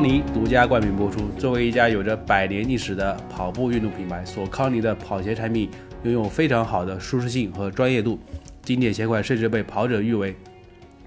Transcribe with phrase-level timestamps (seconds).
[0.00, 1.28] 康尼独家冠名播出。
[1.36, 5.68] 作为一家有着百年历史的跑步运动品牌，索康尼的跑鞋产品
[6.04, 8.18] 拥有非常好的舒适性和专业度，
[8.62, 10.34] 经典鞋款甚至被跑者誉为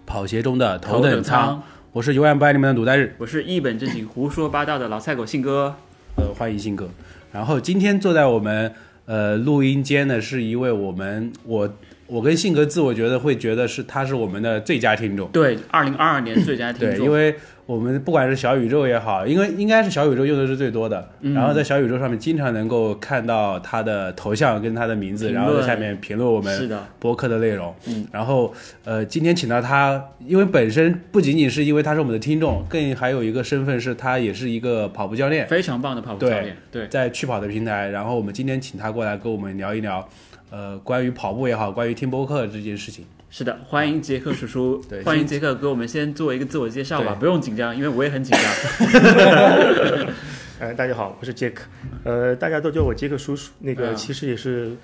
[0.06, 1.60] 跑鞋中的头等舱。
[1.92, 5.76] 我是永远不爱你们的鲁代日，我是一本正经胡说八道的老菜狗信哥。
[6.18, 6.88] 呃，欢迎信哥。
[7.32, 8.72] 然后今天坐在我们
[9.08, 11.68] 呃录音间的是一位我们我
[12.14, 15.28] 我跟性格自我觉得会觉得是他是我们的最佳听众。
[15.30, 17.08] 对，二零二二年最佳听对，众。
[17.08, 17.34] 因为
[17.66, 27.74] 我们不管是小宇宙也好，因为应该是小宇宙用的是最多的，嗯然后在小宇宙上面经常能够看到他的头像跟他的名字，然后在下面评论我们是的，播客的内容。
[27.88, 36.56] 嗯，然后呃，今天请到他，因为本身不仅仅是因为他是我们的听众，更还有一个身份是他也是一个跑步教练，非常棒的跑步教练。
[36.70, 37.90] 对，在去跑的平台。
[37.90, 40.08] 然后我们今天请他过来跟我们聊一聊，
[40.54, 43.04] 呃，关于跑步也好，关于听播客这件事情。
[43.32, 44.80] 是的，欢迎杰克叔叔。
[44.88, 48.44] 对欢迎杰克给我们先做一个自我介绍吧，不用紧张，因为我也很紧张。
[50.60, 51.64] 呃， 大家好，我是杰克，
[52.04, 53.50] 呃，大家都叫我杰克叔叔。
[53.62, 54.76] 那个嗯其实也是，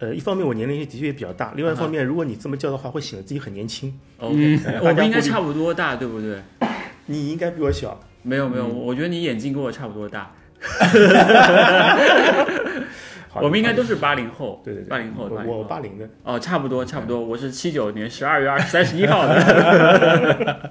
[0.00, 3.98] 呃，一方面我年龄的确也比较大，另外一嗯方面，如果你这么叫的话，会显得自己很年轻。
[4.18, 6.36] OK，呃我们应该差不多大，对不对？
[7.06, 10.30] 你应该比我小，没有没有，我觉得你眼睛跟我差不多大。
[13.36, 20.70] 好我们应该都是八零后，对对对，八零后，我八零的，哦，差不多差不多，我是七九年十二月二三十一号的。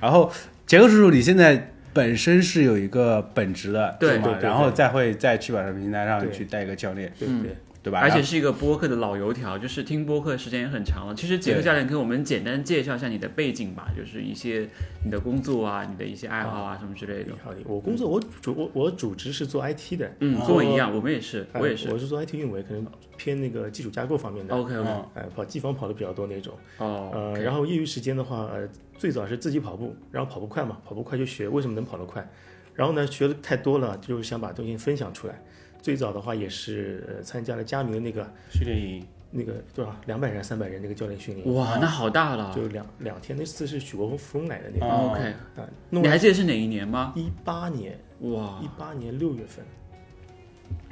[0.00, 0.30] 然后
[0.66, 4.12] 杰克叔叔，你现在本身是有一个本职的，对。
[4.12, 4.38] 是吗？
[4.40, 7.42] 然后再会在去板上平台上去带一个教练，嗯。
[7.42, 8.00] 对对，对吧？
[8.00, 11.14] 而且是一个播客的老油条，就是听播客时间也很长了。
[11.14, 14.68] 其实杰克教练给我们简单介绍一下你的背景吧，就是一些
[15.04, 17.32] 你的工作啊、你的一些爱好啊什么之类的。
[17.44, 21.88] 好的，我工作我主我我主职是做 IT 的，嗯，哦跟我一样，我们也是，呃我也是。
[21.92, 22.84] 我是做 IT 运维，可能
[23.16, 26.52] 偏那个基础架构方面的，OK OK，嗯呃，跑机房跑的比较多那种。
[26.78, 28.68] 哦呃，然后业余时间的话，呃，
[28.98, 32.28] 最早是自己跑步，然后跑步快嘛，跑步快就学为什么能跑得快，
[32.74, 35.40] 然后呢，学的太多了，就是想把东西分享出来。
[35.80, 42.52] 最早的话也是呃参加了佳明的那个训练营，那个多少两百人三百人那个教练训练，哇，那好大了。
[42.54, 44.86] 就两两天，那次是许国峰来的那个。
[44.86, 45.22] 哦 OK，
[45.56, 47.12] 啊，你还记得是哪一年吗？
[47.16, 48.60] 一八年哇。
[48.62, 49.64] 一，八年六月份，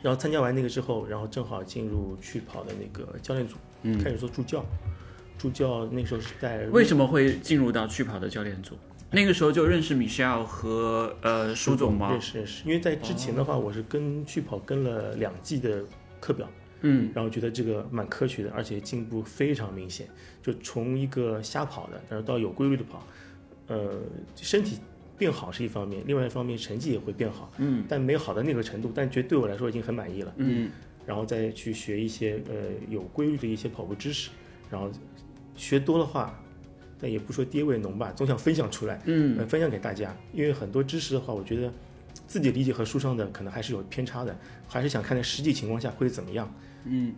[0.02, 3.98] 然后参加完那个之后，然后正好进入去跑的那个教练组，嗯。
[4.02, 4.64] 开始做助教，
[5.38, 8.76] 助教那时候是在为什么会进入到去跑的教练组？
[9.14, 12.20] 那个时候就认识 Michelle 和呃舒总吗认？
[12.20, 15.84] 识认识，因为在之前的话，我是跟去跑跟了两季的
[16.20, 16.48] 课表，
[16.80, 20.08] 嗯，然后觉得这个蛮科学的，而且进步非常明显。
[20.42, 23.06] 就从一个瞎跑的，然后到有规律的跑，
[23.68, 24.00] 呃，
[24.36, 24.78] 身体
[25.16, 30.34] 变好是一方面，另外一方面成绩也会变好，嗯，但没好到那个程度，但觉得对我来说已经很满意了。
[30.36, 30.70] 嗯，
[31.06, 32.54] 然后再去学一些呃
[32.90, 34.30] 有规律的一些跑步知识，
[34.70, 34.90] 然后
[35.56, 36.38] 学多的话，
[37.00, 39.00] 但也不说爹味浓吧，总想分享出来。
[39.04, 41.72] 嗯，呃，分享给大家，因为很多知识的话，我觉得
[42.26, 44.36] 自己理解和书上的可能还是有偏差的，
[44.68, 46.52] 还是想看在实际情况下会怎么样。
[46.84, 47.12] 嗯，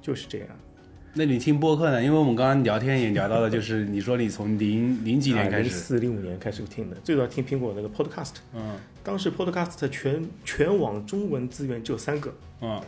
[0.00, 0.48] 就是这样。
[1.18, 2.02] 那你听播客呢？
[2.02, 12.78] 因为我们刚刚聊天也聊到了，就是你说你从零 零几年开始，零四零五年开始听的，最早听苹果那个 Podcast，嗯当时 Podcast 全全网中文资源只有三个，嗯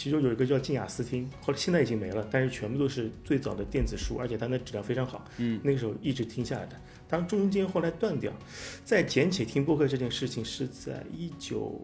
[0.00, 5.22] 其中有一个叫静雅思听，后来现在已经没了，但是全部都是最早的电子书，而且它的质量非常好。
[5.36, 8.32] 嗯，那个时候一直听下来的，当中间后来断掉，
[8.82, 11.78] 再捡起听播客这件事情是在一九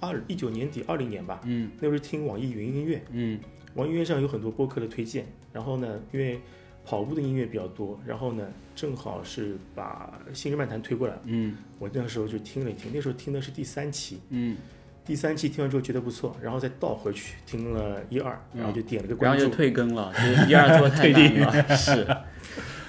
[0.00, 1.70] 二一九年底二零年吧，嗯。
[1.80, 3.40] 那时候听网易云音乐，嗯。
[3.72, 6.38] 网易云音乐上有很多播客的推荐，然后呢，因为
[6.84, 11.56] 跑步的音乐比较多，然后呢，正好是把《新日漫谈》推过来，嗯。
[11.78, 14.58] 我那时候就听了一听，那时候听的是第三期，嗯
[15.06, 19.38] 第三期听完之后觉得不错，然后再倒回去听了一二，然后就点了个关注。
[19.38, 19.56] 然后就。
[19.56, 22.04] 退更了，就是一二做太难了， 是，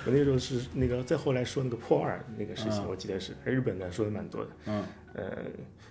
[0.06, 2.88] 我那时候是那个再后来说那个破二那个事情，嗯。
[2.90, 4.50] 我记得是日本的说的蛮多的。
[4.66, 4.84] 嗯。
[5.14, 5.24] 呃，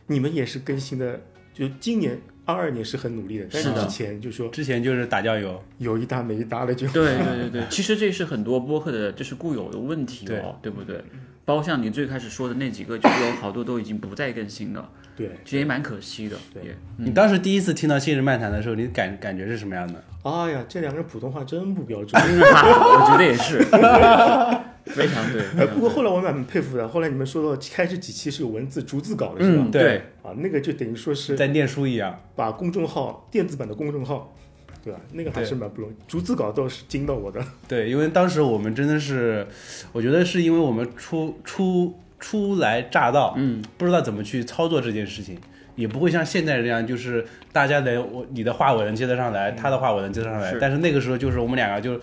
[0.08, 1.20] 你们也是更新的，
[1.54, 6.88] 就今年二二年是很努力的，但是之前就说之前就是打酱油，有一搭没一搭的就。
[6.88, 11.02] 对对对对， 其实这是很多播客的就是固有的问题哦，对不对？
[11.44, 16.36] 包括像你最开始说的那几个，就有好多都已经不再更新了，对，其实也蛮可惜的。
[16.52, 20.02] 对也你当时第一次听到《信日漫谈》的时候，你感感觉是什么样的？
[20.22, 22.20] 哎呀，这两个人普通话真不标准。
[22.20, 23.58] 嗯 我觉得也是，
[24.86, 25.66] 非常对。
[25.68, 29.62] 不过后来我蛮佩服的，后来你们说到开始几期是有文字逐字稿的是吧？
[29.66, 32.20] 嗯，对对，啊，那个就等于说是在念书一样。
[32.34, 34.36] 把公众号电子版的公众号，
[34.82, 35.00] 对吧？
[35.12, 37.40] 那个还是蛮不容易，逐字稿倒是惊到我的。
[37.68, 39.46] 对，因为当时我们真的是，
[39.92, 45.38] 我觉得是因为我们初初初来乍到，嗯，不知道怎么去操作这件事情，
[45.74, 50.50] 也不会像现在这样，就是大家的我你的话我能接得上来，他的话我能接得上来。
[50.52, 52.00] 是但是那个时候就是我们两个就，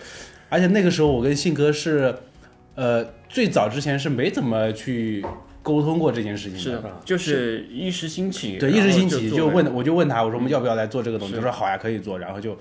[0.48, 2.14] 而且那个时候我跟信哥是，
[2.74, 5.24] 呃，最早之前是没怎么去
[5.62, 6.82] 沟通过这件事情是的。
[6.82, 11.34] 的，就是一时兴起，对，一时兴起就问，我就问他，我说我们要不要来做这个东西？
[11.34, 12.18] 他说好呀，可以做。
[12.18, 12.56] 然后就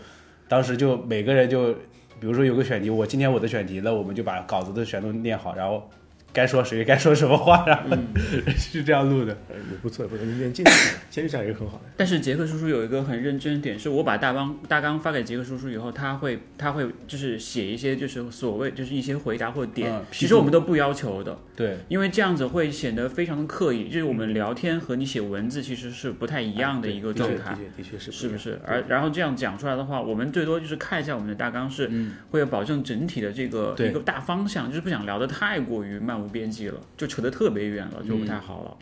[0.47, 1.73] 当时就每个人就，
[2.19, 5.89] 比如说有个选题，我今天我的选题，那我们就把稿子的全都念好，然后
[6.33, 7.95] 该说谁该说什么话，然后
[8.57, 9.37] 是这样录的。
[9.49, 11.83] 呃，也不错，不错，你坚持下来，坚持下来也是很好的。
[11.95, 27.57] 但是杰克叔叔有一个很认真的点，是我把大纲大纲发给杰克叔叔以后，他会他会就是写一些就是所谓就是一些回答或点，嗯其实我们都不要求的，对，因为这样子会显得非常的刻意，就是我们聊天和你写文字其实是不太一样的一个状态的。
[27.57, 28.59] 确的确是是不是？
[28.65, 31.91] 而然后这样讲出来的话，我们最多就是看一下我们的大纲是，
[32.31, 38.77] 会有保证整体的这个对一个大方向，就是不想聊得太过于漫无边际了，就扯得特别远了，就不太好了。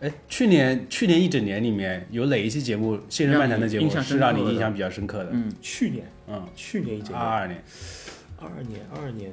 [0.00, 5.30] 哎，去年去年一整年里面有哪一期节目《现身漫谈》的节目印象是深让你印象比较深刻的？
[5.32, 7.62] 嗯，去年，嗯，去年一整年，二二年，
[8.38, 9.32] 二二年，二二年，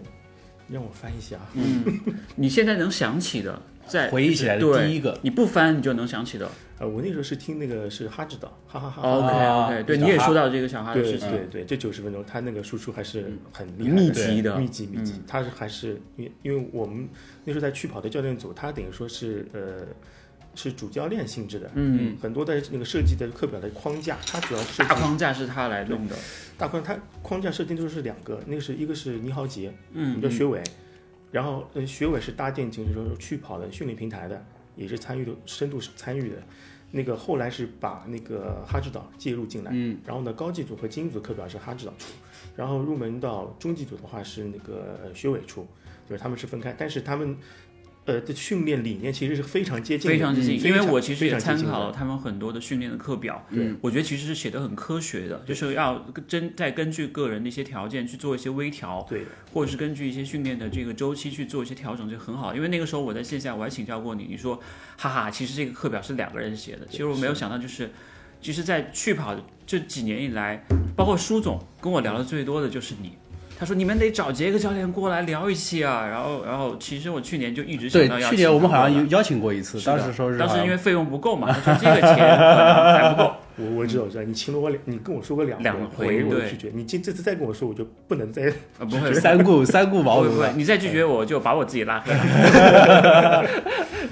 [0.69, 1.83] 让我翻一下啊，嗯，
[2.35, 6.49] 你现在能想起的，在回忆起来的第一个，你不翻你就能想起的。
[6.83, 9.09] 呃，我那时候是听那个是哈指导，哈哈哈哈。
[9.09, 14.11] OK 啊 OK，对，你也说到这个小哈的对事情，对对，这九十分钟，他那个输出还是很密。
[14.11, 17.07] 集的，密集密集嗯，他是还是因为因为我们
[17.45, 19.85] 那时候在去跑的教练组，他等于说是呃
[20.55, 26.15] 是主教练性质的，嗯，很多的那个设计的课表的框架，他主要设计大框架是他来弄的，
[26.57, 30.61] 大框，它框架设定都是两个，那个是一个是倪豪杰，我嗯们叫学伟，
[31.31, 34.45] 然后呃学伟是搭建就是说去跑的训练平台的，
[34.75, 36.35] 也是参与的深度是参与的。
[36.95, 42.13] 那个后来是把那个哈指导介入进来，嗯，然后呢高级组和精英组课表是哈指导出，
[42.55, 45.65] 然后入门到中级组的话是那个呃学委出，
[46.07, 47.35] 就是他们是分开，但是他们
[48.05, 59.23] 呃的训练理念其实是非常接近的，非常接近，嗯因为我其实也参考了他们很多的训练的课表，对，我觉得其实是写的很科学的，就是要真再根据个人的一些条件去做一些微调，对，
[59.53, 62.53] 或者是根据一些训练的这个周期去做一些调整，就很好。
[62.53, 64.59] 因为那个时候我在线下我还请教过你，你说
[64.97, 67.89] 哈哈，其实这个课表是两个人写的，其实我没有想到就是。
[68.41, 69.33] 其实，在去跑
[69.65, 70.61] 这几年以来，
[70.97, 73.13] 包括舒总跟我聊的最多的就是你。
[73.57, 83.31] 他说：“你们得找杰克教练过来聊一期啊。”然后，然后其实我去年就一直想要，去年我们好像有有邀请过一次，当时说是当时因为费用不够嘛，他说这个钱还不够。
[83.55, 88.47] 我我知道我知道，你请了我两，你跟我说过两两回，我拒绝，你今这次再跟我说，我就不能再
[88.79, 90.57] 啊，不会，三顾三顾茅庐了不会不会，。
[90.57, 93.45] 你再拒绝我就把我自己拉黑了。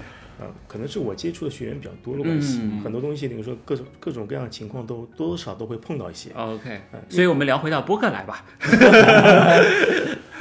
[0.71, 6.29] 呃，可能是我接触的学员比较多的关系，嗯很多东西比如说各种各种各样的情况都多多少都会碰到一些。
[6.33, 8.45] OK，所以我们聊回到播客来吧。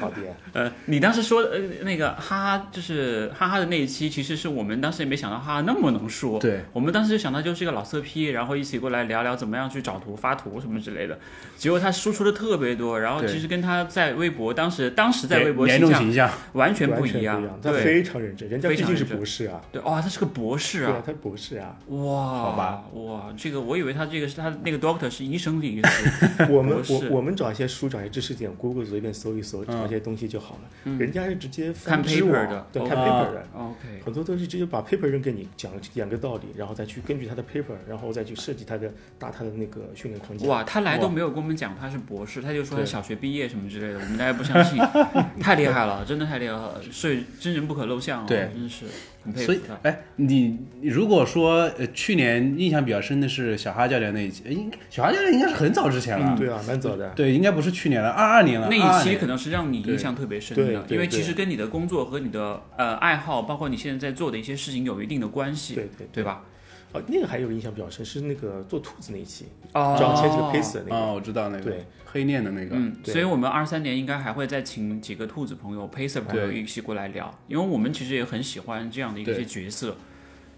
[0.00, 0.16] 好的，
[0.52, 6.38] 呃，你当时说呃那个哈哈，就是哈哈的那一期，其实是我们当时也没想到哈哈那么能说。
[6.38, 11.18] 对，我们当时就想到就是一个老色批，然后一起过来聊聊怎么样去找图、发图什么之类的。
[11.56, 17.42] 结果他输出的特别多，然后其实跟他在微博当时当时在微博严形象重形象，完全不一样。
[17.62, 21.02] 他非常认真，人家毕竟是博士啊，对，哇，他是个博士啊对啊，！
[21.06, 21.76] 他博士啊。
[21.88, 26.46] 哇，好吧，哇，这个我以为他这个是他那个 doctor 是医生的意思。
[26.48, 30.60] 我们我我们找一些书，找一些知识点，Google 随便搜一搜，找一些东西就好了。
[30.84, 33.46] 嗯人家是直接看 paper 的，对，哦看 paper 的。
[33.54, 40.46] OK，很多都是直接把 paper 扔给你，讲讲个道理，然后再去根据他的 paper，然后再去设计他的搭他的那个训练框架。
[40.46, 44.78] 哇，他来都没有跟我们讲他是博士，他就说他小学毕业什么之类的，我们大家不相信，
[45.42, 49.60] 太厉害了，真的太厉害了，所以真人不可露相哦，对真是很佩所以。
[49.82, 57.10] 哎，你你如果说呃去年印象比较深的是小哈教练那一期，哎应小哈教练应该是很早之前了，对啊，蛮早的。
[57.10, 66.44] 对，应该不是去年了，二二年了，那一期可能是让你印象特别深的，因为其实跟你的工作和你的呃爱好，包括你现在在做的一些事情有一定的关系，对对对吧？
[66.92, 71.12] 啊，那个还有个印象比较深，是那个做兔子那一期，哦找切几个 pace 的那啊，个。
[71.14, 79.96] 我知道那个对黑念的那个，嗯，对所以我们二三年应该还会再请几个兔子朋友、Pacer 朋友一起过来聊，因为我们其实也很喜欢这样的一些角色。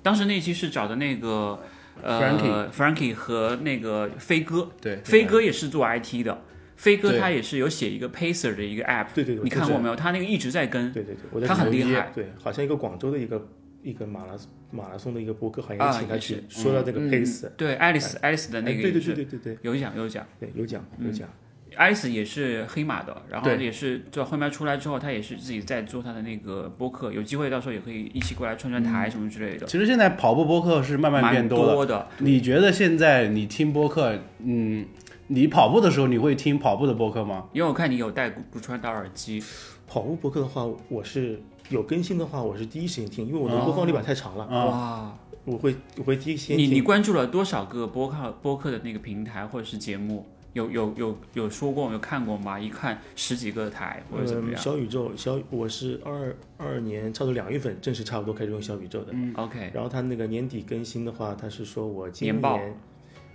[0.02, 1.60] 当时那期是找的那个
[2.02, 6.42] 呃 Frankie Frankie 和那个飞哥，对，飞哥也是做 IT 的，
[6.76, 9.94] 飞哥他也是有写一个 Pacer 的一个 app，对对对，你看过没有？
[9.94, 13.46] 他那个一直在跟对对对，他很厉害对，好像一个广州的一个
[13.82, 14.32] 一个马拉
[14.70, 20.26] 马拉松的一个博客，好啊像请他去说到这个嗯 pace，对 Alice Alice 的那个对对对对对对有奖有奖。
[20.38, 21.28] 对，有奖有讲。
[21.74, 32.06] Alice 也是黑马的，然后也是就后面出来之后，他也是自己在做他的那个播客，有机会到时候也可以一起过来串串台什么之类的，其实现在跑步播客是慢慢变多的。
[32.18, 34.84] 你觉得现在你听播客，嗯，
[35.28, 37.48] 你跑步的时候你会听跑步的播客吗？
[37.54, 39.42] 因为我看你有戴骨传导耳机，
[39.86, 41.40] 跑步博客的话，我是
[41.72, 45.18] 有更新的话，我是第一时间听，因为我的播放率板太长了，啊，哇！
[45.44, 46.68] 我会我会第一时间听。
[46.68, 50.24] 你你关注了多少个播客播客的那个平台或者是节目？
[50.52, 52.60] 有有有有说过有看过吗？
[52.60, 62.74] 一看十几个台或者怎么嗯，样、小宇宙小我是二二年差不多两月份正式差不多开始用小宇宙的，嗯 o k 然后他那个年底更新的话，他是说我今年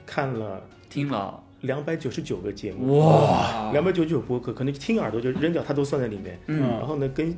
[0.05, 6.39] 看了听了两百九十九个节目，哇，两百九十九播客，可能听耳朵就扔掉，它都算在里面。
[6.45, 7.35] 嗯然后呢，跟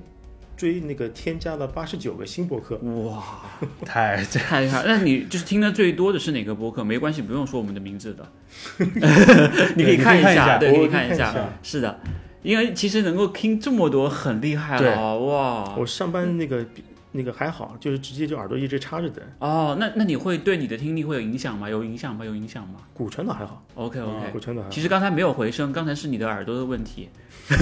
[0.59, 2.75] 追那个添加了八十九个新博客，
[3.05, 3.23] 哇，
[3.85, 4.83] 太太厉害！
[4.85, 6.83] 那你就是听的最多的是哪个博客？
[6.83, 8.29] 没关系，不用说我们的名字的，
[9.77, 11.33] 你可以看一下对，可以看一下。
[11.63, 12.01] 是的，
[12.43, 15.75] 因为其实能够听这么多，很厉害了哦，哇！
[15.77, 16.65] 我上班那个
[17.11, 19.21] 那个还好，就是直接就耳朵一直插着的。
[19.39, 21.67] 哦，那那你会对你的听力会有影响吗？
[21.69, 22.23] 有影响吗？
[22.23, 24.71] 有影响吗骨传导还好，？OK OK，、骨传导还好。
[24.71, 27.09] 其实刚才没有回声，刚才是你的耳朵的问题。
[27.49, 27.55] 我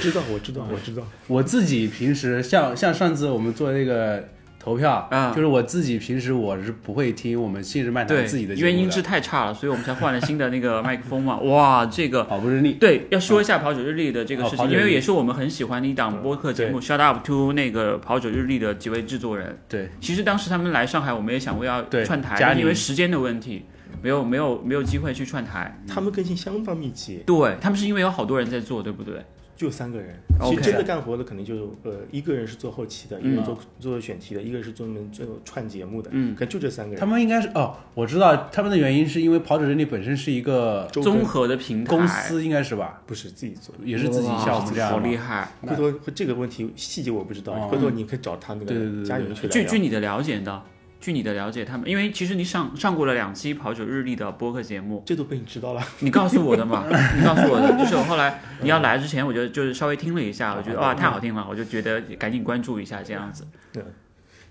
[0.00, 1.02] 知道，我知道，我知道。
[1.26, 4.28] 我自己平时像像上次我们做那个
[4.60, 5.32] 投票啊。
[5.34, 8.70] 就是我自己平时我是不会听我们信日漫对谈自己的，节目的。
[8.70, 11.38] 因为音质太差了，所以我们才换了新的那个麦克风嘛。
[11.42, 19.58] 哇，这个跑步日历，对，要说一下跑者日历的这个事情，因为也是我们很喜欢的一档播客节目《Shut Up to》那个跑者日历的几位制作人。
[19.68, 23.64] 对，其实当时他们来上海，我们也想过要串台，但因为时间的问题，
[24.02, 25.82] 没有没有没有机会去串台。
[25.88, 29.24] 他们更新相当密集，对他们是因为有好多人在做，对不对？
[29.60, 30.18] 就三个人。
[30.42, 37.04] 其实真的干活的可能就呃一个人是做后期的，一个人做做选题的，一个人是专门做串节目的，嗯，可能就这三个人他。
[37.04, 43.02] 们应该是哦，我知道他们的原因是因为跑者人力本身是一个综合的平台，公司，应该是吧？
[43.04, 43.84] 不是自己做的。
[43.84, 45.52] 也是自己项目这样好厉害。
[45.60, 50.62] 回头这个问题细节我不知道，哦回头你可以找他那个加油去据据你的了解呢？
[51.00, 55.82] 据你的了解，他们因为其实你上上过了两期跑者日历的播客节目，这都被你知道了。
[56.00, 56.84] 你告诉我的嘛，
[57.16, 63.46] 你告诉我的，就是我后来你要来之前，我就就是稍微听了一下，我觉得哇太好听了，我就觉得赶紧关注一下这样子。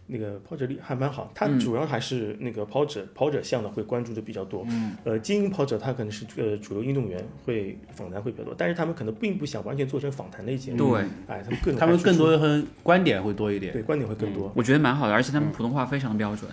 [0.10, 4.66] 那个跑者力还蛮好，它嗯主要还是那个跑者、跑者项的会关注的比较多。
[4.70, 10.78] 嗯，呃，精英跑者他可能是呃主流运动员会访谈会比较多，但是他们可能并不想完全做成访谈类节目。
[10.78, 13.72] 对，哎，他们更他们更多和观点会多一点。
[13.72, 14.52] 对观点会更多。
[14.56, 16.50] 我觉得蛮好的，而且他们普通话非常标准。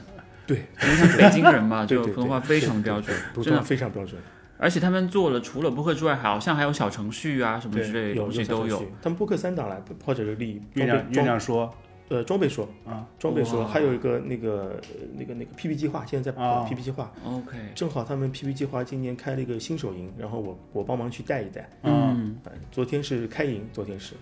[0.46, 3.62] 对， 因为像北京人嘛， 就普通话非常标准， 普通话真的。
[3.62, 4.20] 非常标准，
[4.58, 8.78] 而且他们做了除了播客之外，好像还有小程序啊什么之类的有东西都有。
[9.02, 11.74] 他们播客三档了，跑者力、装备月亮月亮说
[12.08, 21.68] 呃装备说啊，装备说，还有一个那个呃那个那个 PP 计划，现在在啊跑 PP 计划，OK，正好他们 PP 计划今年开了一个新手营，然后我我帮忙去带一带。
[21.82, 24.14] 嗯，哎，昨天是开营，昨天是。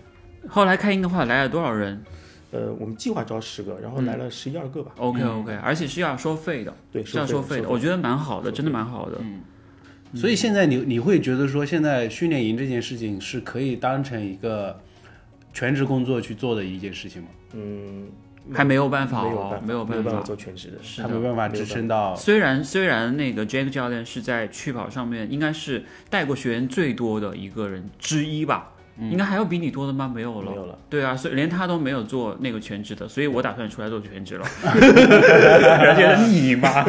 [0.47, 2.03] 后来开营的话来了多少人
[2.51, 4.93] 呃，我们计划招十个，然后来了十一二个吧。
[4.97, 9.19] ？OK OK，而且是要收费的，对，是要收费的，我觉得蛮好的，真的蛮好的。
[10.13, 14.79] 所以现在你你会觉得说，现在训练营这件事情是可以当成一个
[15.51, 17.27] 全职工作去做的一件事情吗？
[17.55, 18.07] 嗯，
[18.53, 20.21] 还没有办法哦没有办，法，没有办法没有办法。
[20.21, 20.77] 做全职的。
[20.83, 30.11] 是的他没办法支撑到虽然虽然那个 Jack 教练是在趣跑上面应该是带过学员最多的一个人之一吧，应该还有比你多的吗？
[30.13, 30.51] 没有了。
[30.51, 30.55] 没。
[30.57, 34.45] 有了，对啊，所以连他都没有做那个全职的，所以我打算出来做全职了。
[34.63, 36.83] 人觉得你妈，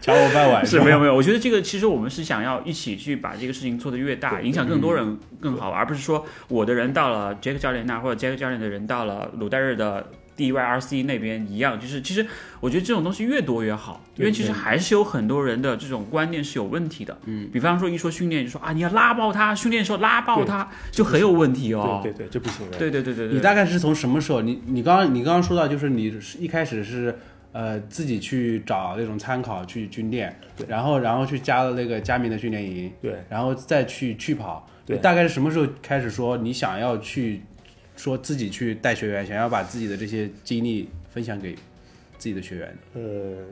[0.00, 10.06] 抢我饭碗是没有没有，我觉得这个其实我们是想要一起去把这个事情做得越大，影响更多人更好，而不是说我的人到了 Jack 教练那儿，或者 Jack 教练的人到了鲁代日的
[10.38, 12.24] DYRC 那边一样，就是其实
[12.60, 17.18] 我觉得这种东西越多越好，因为其实还是有很多人的这种观念是有问题的。
[17.24, 22.00] 嗯，比方说一说训练就说啊你要拉爆他，训练的时候拉爆他就很有问题哦。
[22.02, 22.78] 对对对，这不行的。
[22.78, 24.40] 对对对对对，你大概是从什么时候？
[24.40, 27.18] 你你刚刚你刚刚说到，就是你是一开始是
[27.52, 34.64] 呃自己去找那种参考去训练，然后然后去加了那个佳明的训练营，对，然后再去去跑。
[34.86, 37.42] 对你大概是什么时候开始说你想要去
[37.98, 41.54] 说自己去带学员，想要把自己的这些经历分享给
[42.16, 42.78] 自己的学员？
[42.94, 43.44] 呃，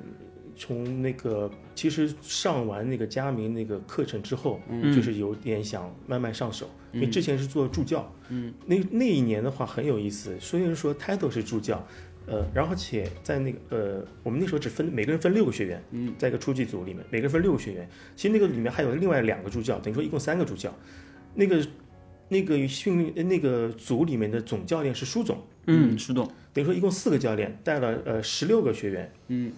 [0.57, 11.87] 从那个其实上完那个佳明那个课程之后，嗯就是有点想慢慢上手，因为之前是做助教，嗯，那那一年的话很有意思，虽然说 title 是助教。
[12.29, 17.89] 呃，然后且在那个呃，我们那时候只分每个人分六个学员，嗯，在一个初级组里面，每个人分六个学员。
[18.17, 20.75] 其实那个里面还有另外两个助教，等于说一共三个助教。
[21.37, 21.65] 那个
[22.29, 29.53] 那个训练呃那个组里面的总教练是舒总，嗯，舒总，等于说一共四个教练带了呃十六个学员，嗯，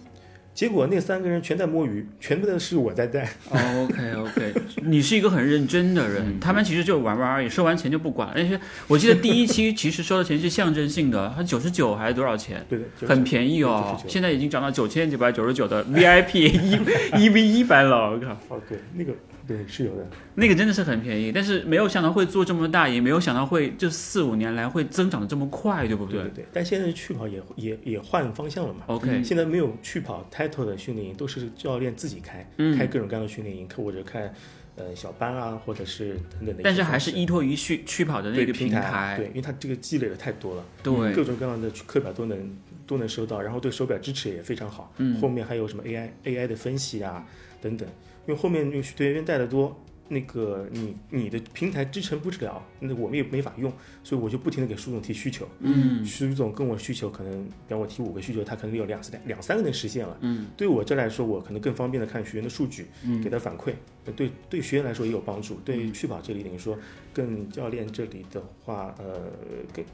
[0.53, 8.27] 结果那三个人全在摸鱼，全部都是我在带，OK OK，你是一个很认真的人，他们其实就玩玩而已，收完钱就不管。
[8.27, 8.33] 了。
[8.35, 12.65] 但是我记得第一期其实收的钱是象征性的，它九十九还是多少钱？
[12.67, 18.31] 对的，很便宜哦，现在已经涨到九千九百九十九的 VIP 一一 v 一班了，我靠！
[18.49, 19.13] 哦，对，那个
[19.49, 20.07] 对，是有的。
[20.35, 26.45] 那个真的是很便宜，但是没有想到会做这么大，也没有想到会这四五年来会增长的这么快，对不对对对。
[26.53, 28.81] 但现在去跑也也也换方向了嘛。
[28.85, 34.31] OK，现在没有去跑 title 的训练营，都是教练自己开，开各种各样的训练营，或者开
[34.75, 36.61] 呃小班啊，或者是等等的。
[36.63, 44.93] 但是还是依托于去去跑的那个平台，对，因为它这个积累的太多了，对，各种各样的课表都能都能收到，然后对手表支持也非常好。
[44.97, 47.25] 嗯，后面还有什么 AI AI 的分析啊
[47.61, 47.89] 等等，
[48.29, 49.75] 因为后面用学员带的多。
[50.11, 53.71] 那个你你的平台支撑不了，那我们也没法用，
[54.03, 55.47] 所以我就不停的给舒总提需求。
[55.59, 60.17] 嗯，舒总跟我需求可能，比方我提五个需求，他可能有两三两三个能实现了。
[60.21, 62.87] 嗯，对我这来说，我可能更方便的看学员的数据，
[63.23, 63.75] 给他反馈。
[64.15, 65.59] 对对学员来说也有帮助。
[65.63, 66.75] 对去跑这里等于说，
[67.13, 69.31] 跟教练这里的话，呃，
[69.71, 69.85] 更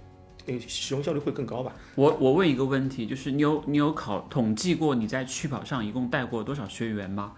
[0.62, 1.76] 使用效率会更高吧。
[1.96, 7.34] 我我问一个问题，就是你有你有考统计过你在去跑上一共带过多少学员吗？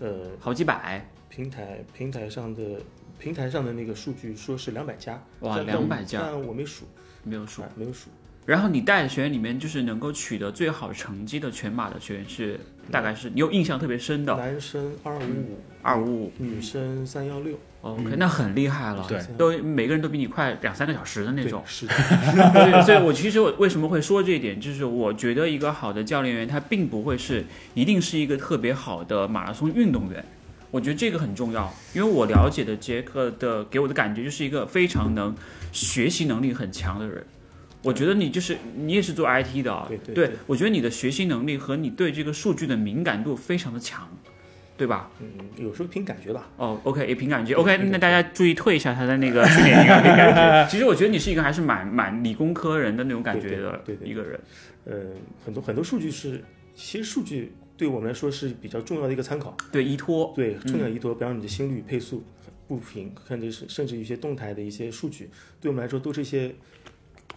[0.00, 1.06] 呃，好几百。
[1.28, 2.80] 平台平台上的
[3.18, 6.84] 平台上的那个数据说是两百家，哇，两百家，但我没数，
[7.22, 8.10] 没有数，没有数。
[8.46, 12.58] 然后你带的学员里面，就是能够取得最好成绩的全马的学员是
[12.90, 14.34] 大概是你有印象特别深的？
[14.34, 17.56] 男生二五五，二五五，女生三幺六。
[17.82, 21.62] OK，那很厉害了，对，都每个人都比你快两三个小时的那种。
[21.66, 21.94] 是的，
[22.84, 30.22] 所以，我其实我为什么会说这一点，就是我觉得一个好的教练员，他并不会是一定是一个特别好的马拉松运动员。
[30.70, 35.34] 我觉得这个很重要，因为我了解的杰克的给我的感觉就是一个非常能
[35.72, 37.24] 学习能力很强的人。
[37.82, 44.06] 我觉得你就是你也是做 IT 的，对对，我觉得你的学习能力和你对这个数据的敏感度非常的强，
[44.80, 45.10] 对吧？
[45.20, 46.48] 嗯，有时候凭感觉吧。
[46.56, 47.52] 哦，OK，也凭感觉。
[47.52, 50.70] OK，那大家注意退一下他的那个 训练营啊，凭感觉。
[50.70, 54.40] 其实我觉得你是一个还是蛮蛮理工科人的那种感觉的一个人。
[54.86, 54.94] 呃，
[55.44, 56.42] 很多很多数据是，
[56.74, 57.52] 其实数据。
[57.76, 61.14] 对我们来说是比较重要的一个参考，对依托，对重要依托。
[61.14, 62.22] 比方你的心率、配速、
[62.68, 65.30] 步频，甚至是甚至一些动态的一些数据，
[65.62, 66.54] 对我们来说都是一些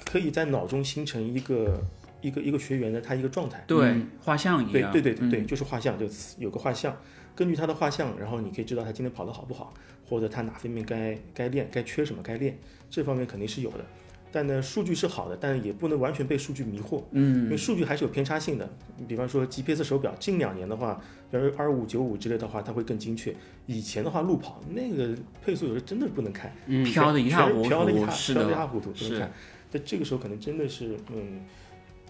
[0.03, 1.81] 可以在脑中形成一个
[2.23, 6.07] 一个一个学员的他一个状态，对画像一样，对对对对，就是画像，就
[6.39, 6.97] 有个画像，
[7.35, 9.71] 根据他的画像，然后你可以知道他今天跑得好不好，
[10.09, 12.57] 或者他哪方面该该练，该缺什么该练，
[12.89, 13.85] 这方面肯定是有的。
[14.31, 18.67] 但呢，数据是好的，但也不能完全被数据迷惑，嗯，因为数据还是有偏差性的。
[19.07, 23.35] 比方说 GPS 手表，近两年的话，比如二五九五之类的话，它会更精确。
[23.67, 26.51] 以前的话，路跑那个配速有时候真的不能看，
[26.83, 29.31] 飘的一塌糊涂，飘的一塌糊涂，不能看。
[29.69, 31.41] 在这个时候，可能真的是，嗯，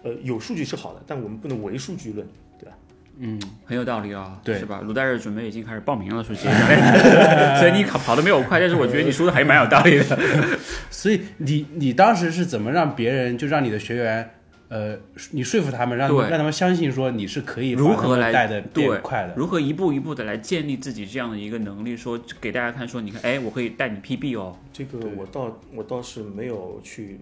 [0.04, 2.24] 呃，有数据是好的，但我们不能唯数据论。
[2.58, 2.76] 对吧
[3.18, 4.80] 嗯，很有道理啊，对，是吧？
[4.84, 10.18] 鲁大日准备已经开始报名了，说接下 所以你跑跑的没有快，但是我觉得你说的还蛮有道理的。
[10.90, 14.30] 所以你你当时是怎么让别人就让你的学员，
[14.68, 14.96] 呃，
[15.30, 19.34] 你说服他们，让让他们相信说你是可以如何来带的变快的？
[19.36, 21.96] 如何一步一步的来建立自己这样的一个能力？
[21.96, 24.56] 说给大家看，说你看，哎，我可以带你 PB 哦。
[24.72, 27.20] 这个我倒我倒是没有去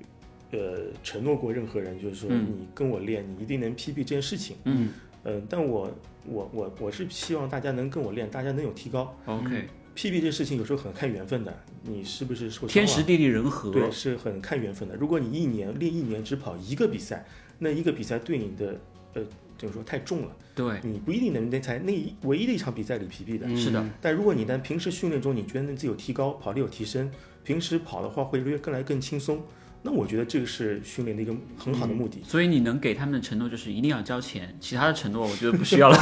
[0.53, 4.57] 呃承诺过任何人，就是说你跟我练，你一定能 PB 这件事情。
[4.65, 4.89] 嗯。
[5.25, 5.89] 嗯，但我
[6.27, 9.17] 我我我是希望大家能跟我练，大家能有提高。
[9.25, 13.71] OK，PB 这事情有时候很看缘分的，你是不是受天时地利人和？
[13.71, 14.97] 对，是很看缘分的。
[14.97, 17.25] 如果你一年练一年只跑一个比赛，
[17.61, 18.77] 那一个比赛对你的
[19.15, 19.23] 呃，
[19.57, 20.37] 就是说太重了。
[20.57, 23.57] 对，你不一定能在才那唯一的一场比赛里 PB 的。
[23.57, 23.89] 是的。
[24.01, 27.09] 但如果你在平时训练中，你觉得自己有提高，跑力有提升，
[27.45, 29.41] 平时跑的话会越更来更轻松。
[29.85, 35.97] 那我觉得这个是训练的一个很好的目的，所以你能给他们的承诺就是一定要交钱，其他的承诺我觉得不需要了。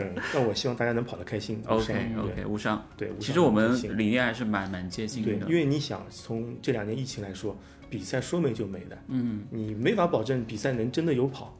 [0.00, 1.62] 嗯， 那我希望大家能跑得开心。
[1.66, 2.84] OK OK，无伤。
[2.96, 5.32] 对，其实我们理念还是蛮蛮接近的。
[5.32, 7.56] 对，因为你想从这两年疫情来说，
[7.88, 11.56] 比赛说没就没的，嗯，你没法保证比赛能真的有跑。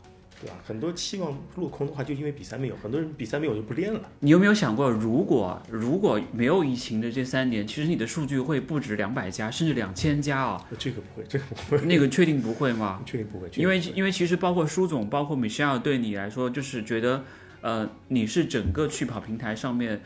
[0.46, 0.58] 对吧？
[0.64, 4.00] 很多期望落空的话，就因为比赛没有，很多人比赛没有就不练了。
[4.20, 10.64] 你有没有想过，如果如果没有疫情的这三年，其实你的数据会不止两百家，甚至两千家啊？
[10.78, 11.84] 这个不会，这个不会。
[11.84, 13.02] 那个确定不会吗？
[13.06, 13.48] 确定不会。
[13.56, 17.24] 因为因为其实包括舒总，包括 Michelle 对你来说，就是觉得，
[17.60, 20.00] 呃，你是整个去跑平台上面。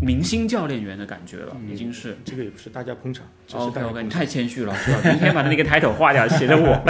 [0.00, 3.26] 明星教练员的感觉了，已经是这个也不是大家捧场。
[3.52, 5.00] OK OK，你太谦虚了，是吧？
[5.08, 6.82] 明天把他那个抬头划掉，写着我。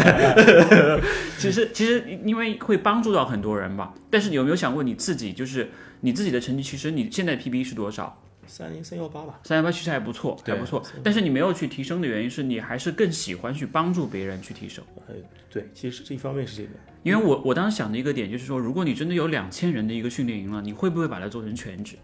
[1.38, 3.94] 其实其实因为会帮助到很多人吧。
[4.10, 6.62] 但是你有没有想过你自己，就是你自己的成绩？
[6.62, 8.20] 其实你现在 PB 是多少？
[8.46, 9.40] 三零三幺八吧。
[9.44, 10.82] 三幺八其实还不错，还不错。
[11.02, 14.84] 但是你没有去提升的原因是你还是更喜欢去帮助别人去提升。
[15.06, 15.14] 呃，
[15.50, 16.70] 对，其实这一方面是这个。
[17.02, 21.96] 因为我我当时想的一个点就是说，如果你真的有两千人的一个训练营了，你会不会把它做成全职？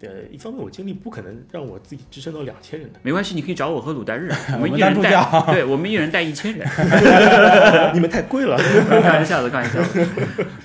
[0.00, 5.10] 呃，一方面我精力不可能让我自己支撑到两千人的，没关系，你可以找我和鲁代日， 我我们一人带
[5.52, 6.68] 对我们一人带一千人。
[7.94, 8.56] 你们太贵了。
[8.58, 9.86] 开玩笑的，开玩笑的，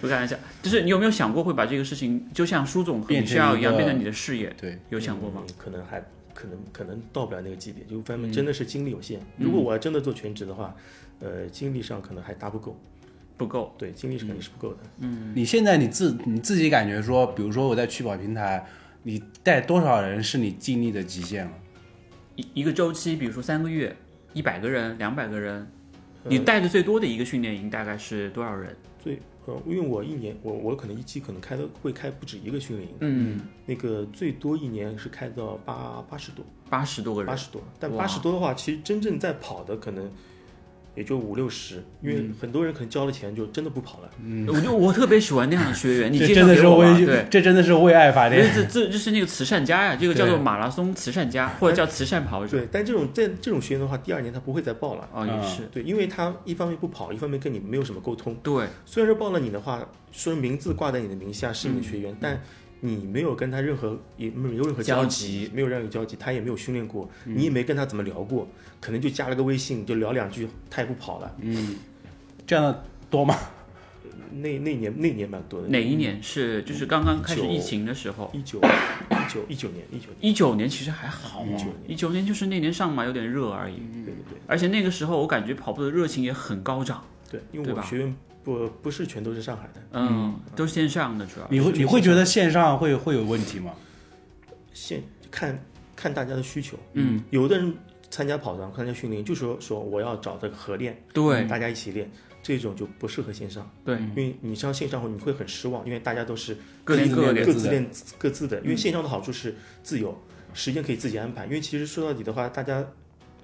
[0.02, 0.36] 不开玩笑。
[0.62, 4.54] 就是你有没有想过会把这个事情，就像舒总和变成米歇尔一样，变成你的事业？
[4.60, 5.42] 对，有想过吗？
[5.48, 6.02] 嗯可能还
[6.34, 9.20] 可能可能到不了那个级别，就反嗯正真的是精力有限。
[9.38, 10.74] 如果我要真的做全职的话，
[11.20, 12.78] 呃，精力上可能还搭不够，
[13.38, 13.74] 不够。
[13.78, 14.80] 对，精力是肯定是不够的。
[15.00, 18.66] 嗯你现在你自你自己感觉说，比如说我在趣宝平台，
[19.04, 21.52] 你带多少人是你尽力的极限了？
[22.36, 23.96] 一一个周期，比如说三个月，
[24.34, 25.68] 一百个人、两百个人，
[26.24, 28.76] 呃你带的最多的一个训练营大概是多少人？
[29.02, 37.28] 最呃，因为我一年我我可能一期可能开的会开不止一个训练营，嗯，那个最多一年是开到八八十多，八十多个人。
[37.28, 40.12] 八十多，但八十多的话，其实真正在跑的可能
[41.00, 44.10] 也就五六十，因嗯为很多人可能交了钱就真的不跑了。
[44.22, 46.94] 嗯我就我特别喜欢那样的学员，你真的是绍给我吧。
[47.00, 48.46] 为对，这真的是为爱发电。
[48.54, 52.58] 这这这是那个慈善家呀，这个叫做马拉松慈善家，或者叫慈善跑者。
[52.58, 55.08] 对，但这种在这种学员的话，第二年他不会再报了。
[55.14, 55.64] 哦，也嗯是。
[55.72, 58.36] 对，因为他一方面不跑，一方面跟你没有什么沟通。
[58.44, 62.42] 对，虽然说报了你的话，说名字挂在你的名下是你的学员，但
[62.82, 65.52] 你没有跟他任何也没有任何交集，集。
[65.54, 68.48] 没有任何交集，他也没有训练过，你也没跟他怎么聊过，
[68.80, 71.36] 可能就加了个微信就聊两句，他也不跑了。
[71.42, 71.76] 嗯，
[72.48, 73.36] 这样的多吗？
[74.32, 76.22] 那那年那年蛮多的，哪一年？
[76.22, 78.30] 是就是刚刚开始疫情的时候？
[78.32, 80.18] 一九一九一九年一九年。
[80.22, 84.38] 一九年其实还好嘛一九，年，一九年就是那年上马有点热而已，对对对。
[84.46, 91.48] 而且那个时候我感觉跑步的热情也很高涨，对，因为我学员不不是全都是上海的，嗯，都是线上的主要。
[91.50, 93.74] 你会你会觉得线上会会有问题吗？
[94.74, 95.58] 线看
[95.96, 97.76] 看大家的需求，嗯，有的人
[98.10, 102.10] 参加跑团参加训练，就说说我要找这个合练，对大家一起练，
[102.42, 103.70] 这种就不适合线上。
[103.84, 108.60] 对，因为你上线上后你会很失望，因为大家都是各练各各自练各自的。
[108.62, 110.18] 因为线上的好处是自由，
[110.54, 111.46] 时间可以自己安排。
[111.46, 112.86] 因为其实说到底的话，大家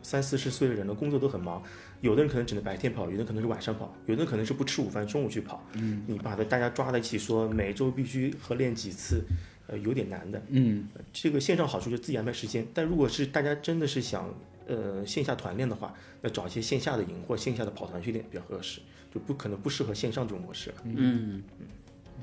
[0.01, 1.61] 三四十岁的人了，工作都很忙，
[2.05, 5.65] 有的人可能只能白天跑，有的人可能是晚上跑，有的人可能是不吃午饭中午去跑。
[5.73, 9.23] 嗯，你把它大家抓在一起说每周必须合练几次，
[9.65, 10.39] 呃，有点难的。
[10.49, 14.31] 嗯，这个线上好处就自己安排时间，但如果是大家真的是想
[14.67, 18.79] 呃线下团练的话，那找一些线下的营或线下的跑团训练比较合适，
[19.13, 20.71] 就不可能不适合线上这种模式。
[20.83, 21.41] 嗯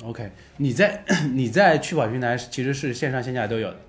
[0.04, 3.80] ，OK，你在 你在去跑平台其实是线上线下都有的，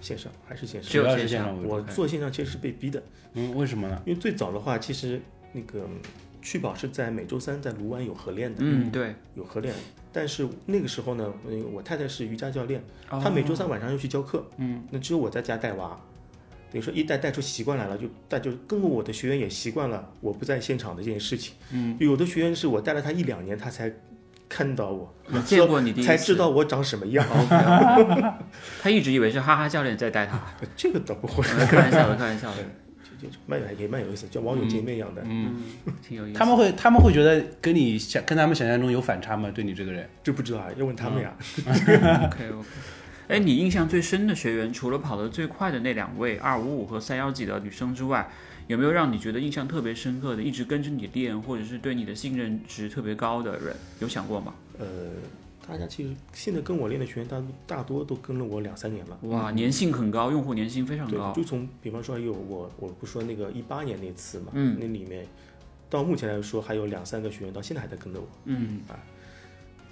[0.00, 0.98] 线上还是线上只？
[0.98, 1.64] 有主要是线上。
[1.64, 3.02] 我做线上其实是被逼的，
[3.34, 4.02] 嗯，为什么呢？
[4.04, 5.20] 因为最早的话，其实
[5.52, 5.88] 那个
[6.40, 9.74] 趣宝是在每周三在卢湾有合练的，嗯，对，有合练。
[10.12, 15.98] 但是那个时候呢，嗯，我太太是瑜伽教练，哦她每周三晚上要去教课，嗯，那只有我在家带娃，
[16.70, 23.90] 等于说一带带出习惯来了，就带就跟我的学员也习惯了我不在现场的这件事情，嗯，有的学员是我带了他一两年，他才
[24.54, 27.26] 看到我，我见过你第一次，才知道我长什么样，
[28.82, 30.38] 他一直以为是哈哈教练在带他，
[30.76, 32.56] 这个倒不会，开玩笑的，开玩笑的，
[33.18, 35.62] 就就蛮有也蛮有意思，叫网友见面一样的，嗯，
[36.06, 36.38] 挺有意思。
[36.38, 39.50] 他们会他们会觉得跟你想跟他们想象中有反差吗？
[39.54, 40.06] 对你这个人？
[40.22, 41.32] 这不知道啊，要问他们呀。
[41.66, 42.50] OK OK。
[43.32, 48.30] 哎，你印象最深的学员，除了跑得最快的那两位二五五和三幺几的女生之外，
[48.66, 53.74] 有没有让你觉得印象特别深刻的，一直跟着你练，或者是对你的信任值特别高的人？
[54.00, 54.52] 有想过吗？
[54.78, 54.86] 呃，
[55.66, 59.18] 大家其实现在跟我练的学员大大多都跟了我两三年了。
[59.22, 61.32] 哇，粘性很高，用户粘性非常对，高。
[61.32, 65.26] 就从比方说有我我不说那个一八年那次嘛，嗯那里面
[65.88, 68.28] 到目前来说还有两三个学员到现在还在跟着我。
[68.44, 68.82] 嗯，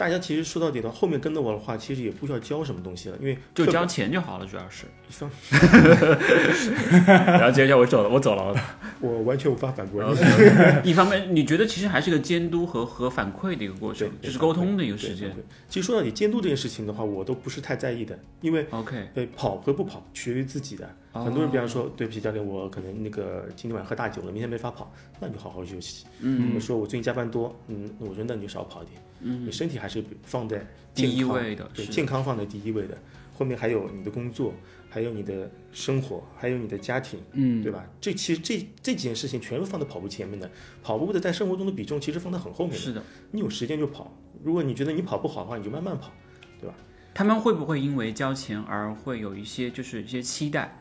[0.01, 4.87] 大家其实说到底的，后面跟着我的话，其实也不需要教什么东西了，因为就交钱就好了，主要是。
[5.11, 5.29] 方
[7.07, 8.55] 然后接下来我走了，我走了。
[9.01, 10.19] 我完全无法反驳你。
[10.89, 15.31] 一方面，你觉得其实还是个监督和和反馈的一个过程，就是沟通的一个时间。
[15.69, 20.89] 其实说到底，监督这件事情的话，我都不是太在意的，因为 OK，对跑和不跑取决于自己的。
[21.13, 26.07] 哦很多人比方说，对不起教练，我可能那个今天晚上喝大酒了，明天没法跑，那你就好好休息。
[26.21, 32.97] 嗯，我说我最近加班多，嗯，那我说那你就少跑一点，嗯，你身体还是放在第一位的，对健康放在第一位的，
[33.37, 34.55] 后面还有你的工作，
[34.89, 37.85] 还有你的生活，还有你的家庭，嗯，对吧？
[38.01, 40.49] 这其实这这几件事情全部放在跑步前面的，
[40.83, 42.79] 跑步的在生活中的比重其实放在很后面的。
[42.79, 43.03] 是的。
[43.33, 46.13] 你有时间就跑，如果你觉得你跑不好的话，你就慢慢跑。
[46.61, 46.75] 对吧
[47.15, 50.77] 他们会不会因为交钱而会有一些就是一些期待？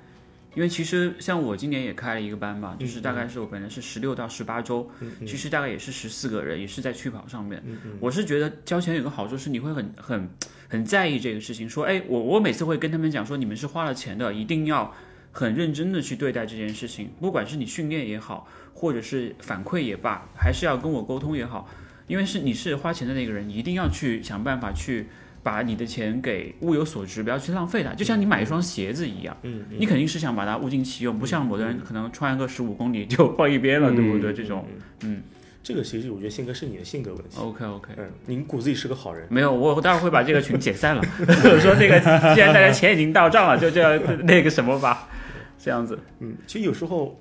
[0.56, 4.90] 因为其实像我今年也开了一个班嘛，就是大概是我本来是十六到十八周，
[5.22, 7.64] 其实大概也是十四个人，也是在趣跑上面。
[8.00, 10.30] 我是觉得交钱有个好处是你会很很
[10.68, 14.94] 很在意这个事情，说哎，我我每次会跟他们讲说，你们是花了钱的，一定要
[15.32, 21.70] 很认真的去对待这件事情，不管是你训练也好，或者是反馈也罢，还是要跟我沟通也好，
[22.08, 25.08] 因为是你是花钱的那个人，你一定要去想办法去
[25.42, 27.94] 把你的钱给物有所值，不要去浪费它。
[27.94, 34.34] 就像你买一双鞋子一样，嗯，嗯你肯定是想把它物尽其用，不像某的人可能穿个十五公里就放一边了，对不对？
[34.34, 34.66] 这种，
[35.02, 35.22] 嗯
[35.62, 37.38] 这个其实我觉得性格是你的性格问题。
[37.38, 37.94] ，OK OK。
[37.98, 39.28] 嗯，您骨子里是个好人。
[39.30, 41.02] 没有，我待会儿会把这个群解散了。
[41.20, 42.00] 我说那个，
[42.34, 45.10] 既然大家钱已经到账了，就就要那个什么吧，
[45.60, 46.00] 这样子。
[46.20, 47.20] 嗯，其实有时候，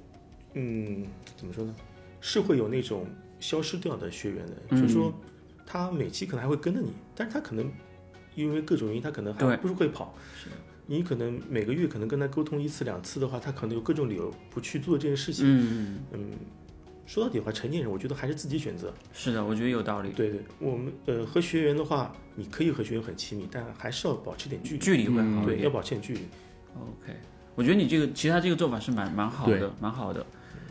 [0.54, 1.04] 嗯，
[1.37, 1.74] 怎么说呢，
[2.20, 3.07] 是会有那种
[3.40, 5.12] 消失掉的学员的，嗯就是说
[5.66, 7.70] 他每期可能还会跟着你，但是他可能
[8.44, 10.14] 因为各种原因，他可能还不是会跑。
[10.87, 15.44] 你可能每个月可能跟他沟通一次两次的话，他可能有各种理由不去做这件事情。
[15.46, 16.31] 嗯，嗯，
[17.05, 18.92] 说到底的话，成年人我觉得还是自己选择。
[19.12, 20.11] 是的，我觉得有道理。
[20.16, 24.81] 对对，我们呃和学员的话，你可以和学员很亲密，但还是要保持点距离。
[24.81, 25.68] 距离会好一对，要。
[25.68, 26.20] 保持点距离。
[26.74, 27.12] OK，
[27.55, 30.24] 我觉得你这个其实他这个做法是蛮蛮好的，蛮好的。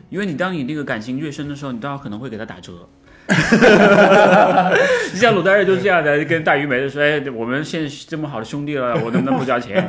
[0.10, 2.90] 因为你当你那个感情越深的时候，你都要可能会给他打折。
[5.14, 9.86] 你像鲁代日就是这样的，跟大鱼梅的说：“哎，我们现在这么好的兄弟了，我能不能不交钱？”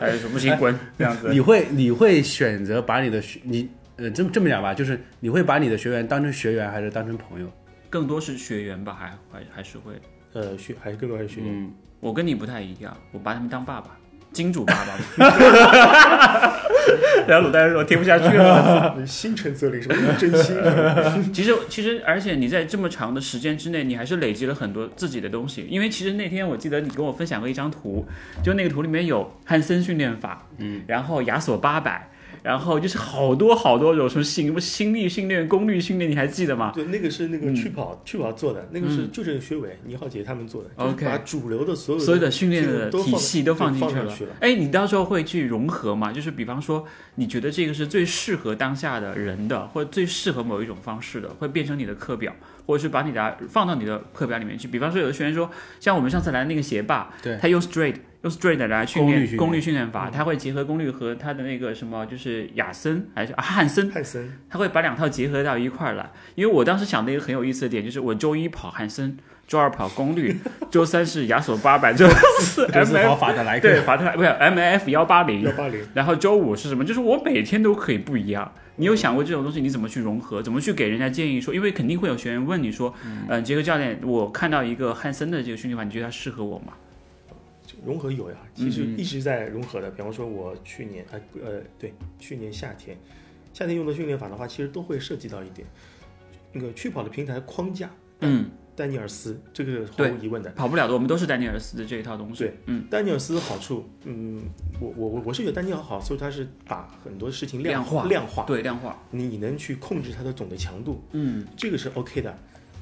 [0.00, 1.28] 大鱼说：“不行，滚！”这样子。
[1.30, 7.46] 你会你会选择把你的学你呃这么这么讲吧，就是你会把你的学员当成学员还是当成朋友？
[7.90, 9.94] 更多是学员吧，还还还是会。
[10.34, 11.48] 呃，学还是更多还是学员。
[11.50, 13.96] 嗯，我跟你不太一样，我把他们当爸爸，
[14.38, 15.02] 金主爸爸嘛。
[17.26, 20.56] 然后鲁丹说：“听不下去了。”你心诚则灵，什么真心？
[21.34, 25.66] 其实，其实，而且你在这么长的时间之内，你还是累积了很多自己的东西。
[25.68, 28.06] 因为其实那天我记得你跟我分享过一张图，
[28.44, 32.08] 就那个图里面有汉森训练法，嗯，然后亚索八百，
[32.42, 36.72] 然后就是好多好多种什么心心力训练、功率训练，你还记得吗？
[36.74, 44.14] 对，那个是那嗯个去跑去跑做的，那个是就这个薛伟、倪浩杰他们做的，就是 OK 把主流的所有所有的训练的体系都放进去了。
[44.40, 46.12] 哎，你到时候会去融合吗？
[46.12, 52.34] 就是比方说，你觉得这个是最适合当下的人的，或者最适合某一种方式的，会变成你的课表，
[52.66, 54.68] 或者是把你的放到你的课表里面去。
[54.68, 66.10] 比方说，有的学员说，像我们上次来的那个鞋霸，对他用 straight 用 straight 来训练练功率训练法，它会结合功率和它的那个什么，就是亚森还是啊汉森，汉森，他会把两套结合到一块儿来。
[66.34, 70.36] 因为我当时想的一个很有意思的点，就是我周一跑汉森，周二跑功率，
[70.68, 72.08] 周三是亚索八百，周
[72.40, 73.68] 四 这是 F 法的莱克。
[73.68, 76.84] 对法特不是 M F 幺八零幺，八零，然后周五是什么？
[76.84, 78.52] 就是我每天都可以不一样。
[78.80, 80.42] 你有想过这种东西你怎么去融合？
[80.42, 81.54] 怎么去给人家建议说？
[81.54, 82.92] 因为肯定会有学员问你说，
[83.28, 86.72] 嗯、杰克教练，我看到一个汉森的这个训练法，你觉得它适合我吗？
[87.88, 89.90] 融合有呀，其实嗯一直在融合的。
[89.90, 92.94] 比方说，我去年呃呃对，去年夏天，
[93.54, 95.66] 夏天用的训练法的话，其实都会涉及到一点
[96.52, 100.50] 那个去跑的平台框架，嗯，丹尼尔斯这个毫无疑问的。
[100.50, 102.44] 跑不了的，我们都是丹尼尔斯的这一套东西。
[102.44, 104.42] 对，嗯，丹尼尔斯的好处，嗯，
[104.78, 109.02] 我我我我是觉得丹尼尔好所以他是把很多事情量化量化，对，量化。
[109.10, 112.36] 你能去控制它的总的强度，嗯，这个是 OK 的。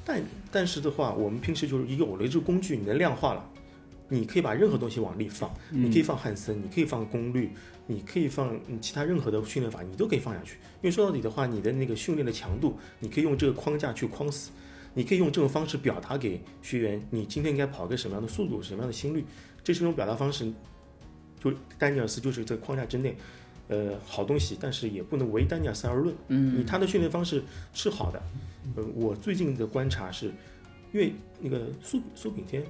[0.05, 3.51] 但但是的话，我们平时就是有了这个工具，你能量化了，
[4.09, 7.51] 你可以把任何东西往里放，你可以放汉森，你可以放功率，
[7.87, 10.57] 你可以放嗯其他任何的训练法，你都可以放下去。
[10.83, 14.51] 因为说到底的话，你的那个训练的强度，你可以用这个框架去框死，
[14.95, 19.25] 你可以用这种方式表达给学员，你今天应该跑个什么样的速度，什么样的心率，
[19.65, 20.53] 这是一种表达方式。
[21.39, 23.15] 就丹尼尔斯就是在框架之内，
[23.69, 26.15] 呃，好东西，但是也不能唯丹尼尔斯而论。
[26.29, 28.21] 嗯，你他的训练方式是好的。
[28.75, 30.27] 呃，我最近的观察是，
[30.93, 32.65] 因为那个苏苏炳添，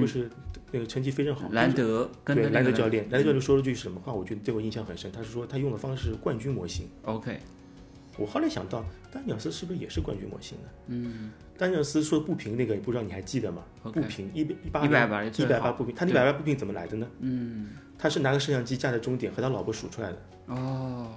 [0.00, 0.30] 不是
[0.72, 5.12] 那个成绩非常好，兰德跟兰德教练，兰德教练说了句什么话，我觉得对我印象很深。
[5.12, 6.88] 他是说他用的方式是冠军模型。
[7.02, 7.38] OK，
[8.16, 8.82] 我后来想到，
[9.12, 10.68] 丹尼尔斯是不是也是冠军模型呢？
[10.86, 17.06] 嗯，丹尼尔斯说不平那个，不知道你还记得吗不平一一八一百八一百八不平，他一对百八不平怎么来的呢？
[17.20, 20.18] 嗯，他是拿个摄像机架在终点和他老婆数出来的。
[20.46, 21.12] 哦，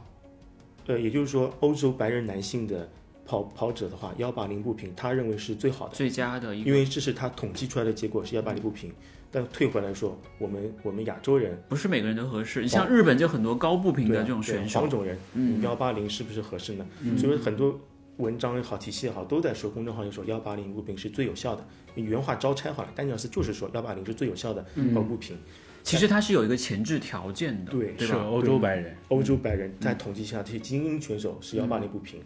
[0.87, 2.89] 呃，也就是说，欧洲白人男性的
[3.25, 8.91] 跑跑者的话，幺八零步平，他认为是最好的，最佳的一个因为这是他统计出来的结果是幺八零步平。
[9.31, 12.61] 但退回来说，我们我们亚洲人，不是每个人都合适。
[12.61, 16.85] 你像日本就很多高步频的这种选手黄，种人，嗯幺八零是不是合适呢？
[17.17, 17.77] 所以很多
[18.15, 21.67] 文章也好，体系也好，都在说，公众号也说幺八零步平是最有效的。
[21.95, 25.35] 你原话招拆好了，丹尼尔斯就是说幺八零是最有效的跑步平。
[25.83, 28.07] 其实它是有一个前置条件的，对对？
[28.07, 32.21] 是欧洲白人，欧洲白人在统计下，这些精英选手是幺八零步平，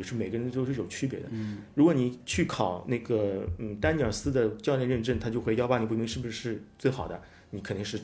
[0.00, 1.26] 也是每个人都是有区别的。
[1.30, 7.20] 嗯如果你去考那个嗯丹尼尔斯的教练认证，他就会幺八零步平是不是最好的？
[7.50, 7.98] 你肯定是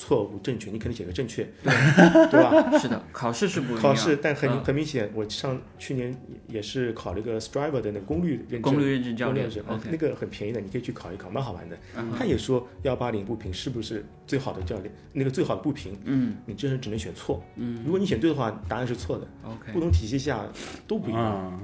[0.00, 2.78] 错误正确，你肯定写个正确， 对吧？
[2.78, 3.82] 是的，考试是不一样。
[3.82, 6.16] 考试，但很嗯很明显，我上去年
[6.48, 11.76] 也是考了一个 Striver 的那个功率认证，功率认证教练功率认证啊，OK，那个很便宜的，你可以去考一考，蛮好玩的。
[11.98, 14.90] 嗯他也说幺八零步频是不是最好的教练？
[15.12, 17.44] 那个最好的步频，嗯你真是只能选错。
[17.56, 19.26] 嗯，如果你选对的话，答案是错的。
[19.44, 20.46] ，OK，不同体系下
[20.86, 21.22] 都不一样。
[21.22, 21.60] 啊，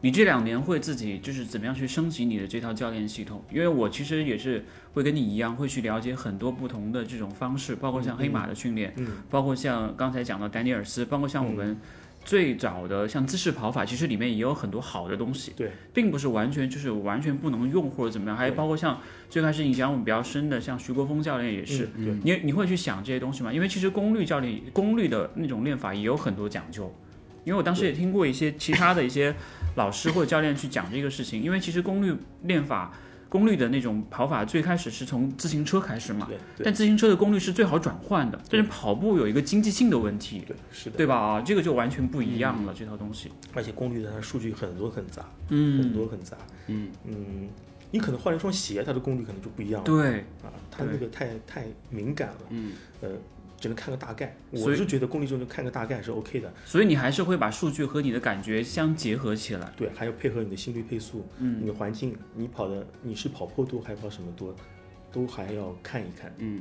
[0.00, 3.44] 你这两年会自己就是怎么样去升级你的这套教练系统？
[3.52, 9.06] 因为我其实也是会跟你一样，会去了解很多不同的这种方式，包括像黑马的训练，嗯。
[9.30, 11.78] 包括像刚才讲到丹尼尔斯，包括像我们
[12.24, 19.00] 最早的像姿势跑法，其实里面也有很多好的东西，对，并不是完全就是完全不能用或者怎么样，还有包括像
[19.30, 23.52] 最开始影响我们比较深的，像徐国峰教练也是，嗯对，你你会去想这些东西吗？
[23.52, 26.92] 因为其实功率教练功率的那种练法也有很多讲究，
[27.44, 29.34] 因为我当时也听过一些其他的一些
[29.76, 32.92] 老师或者教练去讲这个事情，因为其实功率练法。
[33.30, 36.64] 功率的那种跑法最开始是从自行车开始嘛，对对。
[36.64, 41.16] 但自行车的功率是最好转换的，但是跑步有一个经济性的问题，对，是的，对吧？
[41.16, 43.30] 啊，这个就完全不一样了，这套东西。
[43.54, 45.78] 而且功率的它数据很多很杂，嗯。
[45.78, 46.88] 很嗯，多很杂，嗯。
[47.06, 47.48] 嗯，
[47.92, 49.84] 你可能换了一双鞋，它的功率可能就不一样了。
[49.84, 53.10] 对，啊，它那个太太敏感了，嗯，呃，
[53.60, 54.34] 只能看个大概。
[54.50, 59.72] 我是觉得功率就能看个大概是 OK 的，所以你还是会把数据和你的感觉相结合起来。
[59.76, 64.52] 对，还要配合你的心率配速，嗯你的环境，你跑的你是跑坡多还是跑什么多，
[65.12, 66.32] 都还要看一看。
[66.38, 66.60] 嗯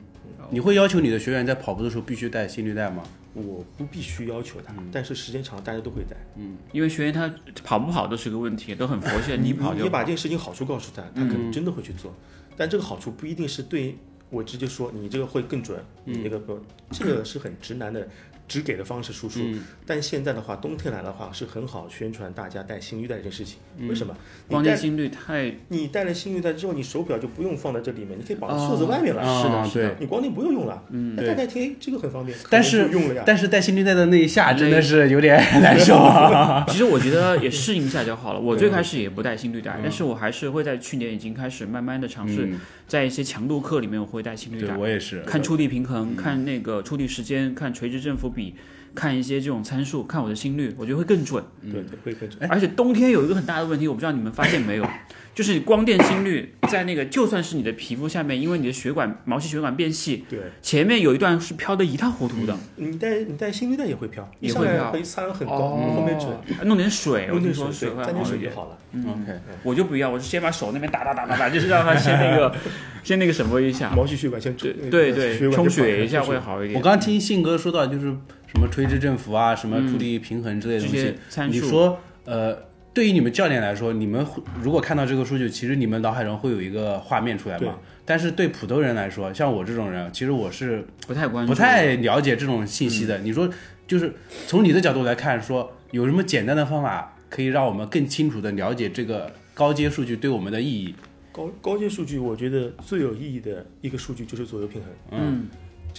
[0.52, 3.04] 你会要求你的学员在跑步的时候必须带心率带吗？
[3.34, 6.18] 我不必须要求他，嗯但是时间长了大家都会带。
[6.36, 7.32] 嗯因为学员他
[7.64, 12.14] 跑不跑都是个问题，都很佛系， 你跑就你把这个事情好处告诉他，他可能真的会去做。
[12.58, 13.96] 但这个好处不一定是对
[14.30, 16.60] 我直接说你这个会更准，你那个不，
[16.92, 18.08] 这个是很直男的
[18.50, 19.40] 直给的方式输出。
[19.86, 23.60] 但现在的话，冬天来的话是很好宣传大家带心率带这件事情。
[23.88, 24.14] 为什么？
[24.48, 29.22] 光电心率太你带了心率带之后，你手表就不用放在这里面，你可以绑在袖子外面了。
[29.22, 29.96] 啊是的是的。
[30.00, 33.24] 你光电不用用了，嗯，那对大家听，哎，这个很方便，但是用了呀。
[33.26, 36.66] 但是带心率带的那一下真的是有点难受啊。
[36.68, 38.40] 其实我觉得也适应一下就好了。
[38.40, 42.60] 我最开始也不带心率带，但是我还是会在去年已经开始慢慢的尝试，嗯
[42.90, 48.56] 在一些强度课里面我会带心率带，我也是，看触地平衡，看那个触地时间，看垂直振幅比，be
[48.96, 51.44] 看一些这种参数，看我的心率，我觉得会更准。
[51.62, 52.50] 对对会更准。
[52.50, 54.86] 而且冬天有一个很大的问题，我不知道你们发现没有，
[55.36, 64.76] 就是光电心率在那个就算是你的皮肤下面，因为你的血管毛细血管变细，对，前面有一段是飘得一塌糊涂的，你戴你戴心率带也会飘，一也会飘。
[64.76, 65.94] 上来会擦得很高，哦。
[65.96, 66.30] 后面准，
[66.68, 68.26] 弄点水，我用点听说水，水会对，沾点。
[68.26, 68.40] 好一点。
[68.40, 68.78] 水就好了。
[68.92, 72.54] OK，我就不要，我是先把手那边打打打打打，就是让它先那个
[73.04, 76.78] 先那个什么一下，毛细血管先对对对，充血一下会好一点。
[76.78, 78.12] 我刚刚听信哥说到就是
[78.52, 81.14] 什么垂直振幅啊，什么助力平衡之类的东西
[81.48, 82.56] 你说呃，
[82.94, 87.76] 对于你们教练来说，你们会如果看到这个数据，其实你们脑海中会有一个画面出来对嘛？
[88.06, 93.20] 但是对普通人来说，像我这种人，其实我是不太关注，不太了解这种信息的。
[93.20, 93.48] 你说，
[93.88, 94.14] 就是
[94.48, 100.96] 从你的角度来看，说有什么简单的方法可以让我们更清楚的了解这个高阶数据对我们的意义？
[101.32, 104.90] 高高阶数据，我觉得最有意义的一个数据就是左右平衡。
[105.12, 105.48] 嗯，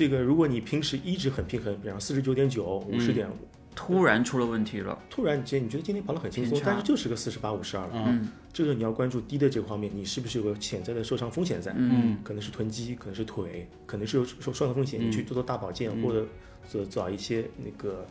[0.00, 3.34] 这个如果你平时一直很平衡，比方四十九点九、五十点五，
[3.74, 8.26] 突然出了问题了，突然间你觉得今天跑得很轻松但是就是个四十八、五十二，嗯。
[8.50, 11.74] 这个你要关注低的这个方面，你是不是有个潜在的受伤风险在？
[11.76, 12.16] 嗯。
[12.24, 16.26] 可能是臀肌，可能是腿，可能是有受受伤风险，你去做做大保健，或者
[16.66, 18.06] 做找一些那个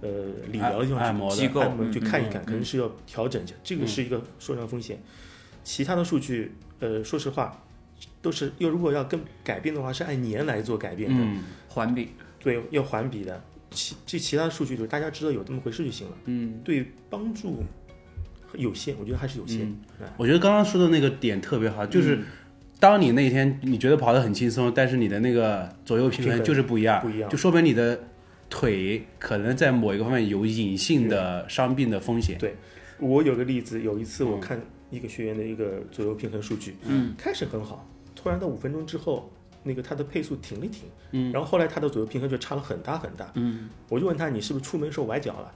[0.00, 0.08] 呃
[0.50, 1.36] 理疗的地方去按摩的。
[1.36, 4.98] 机构按摩去嗯看一看，可能是要调整一下，这个是一个受伤风险。
[5.62, 7.62] 其他的数据，呃，说实话，
[8.24, 12.08] 都是又如果要跟改变的话，是按年来做改变的，嗯环比，
[12.40, 13.44] 对，要环比的。
[13.70, 17.62] 其这其他数据就是大家知道有这么回事就行了，嗯，对帮助
[18.54, 19.70] 有限，我觉得还是有限。
[20.16, 22.18] 我觉得刚刚说的那个点特别好，嗯就是
[22.80, 27.28] 当你那天你觉得跑得很轻松，但是你的那个左右平衡就是不一样，不一样。
[27.28, 28.02] 就说明你的
[28.48, 32.38] 腿可能在某一个方面有隐性的伤病的风险。
[32.38, 32.54] 对。
[32.98, 34.40] 我有个例子，有一次我嗯。
[34.40, 34.60] 看
[34.90, 37.84] 一个学员的一个左右平衡数据，嗯，开始很好，
[38.24, 39.30] 突然到五分钟之后，
[39.64, 45.52] 那个他的配速停了停，嗯，然后后来他的左右平衡就差了很大很大，嗯，我就问他你是不是出门时候崴脚了？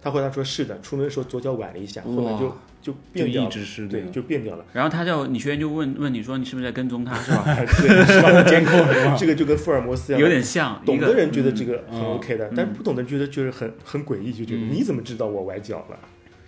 [0.00, 2.48] 他回答说是的，出门的时候左脚崴了一下，后面就
[2.80, 4.64] 就就变掉了，一直是对，就变掉了。
[4.72, 7.42] 然后他叫你学员就问问你说你是不是在跟踪他是吧？
[7.46, 8.42] 哎 对，是吧？
[8.44, 9.16] 监控是吧？
[9.20, 15.98] 这个就跟福尔摩斯一样，有点像，懂的人觉得这个很嗯 OK 的，但是不懂的人觉得就是很很诡异，就觉得嗯你怎么知道我崴脚了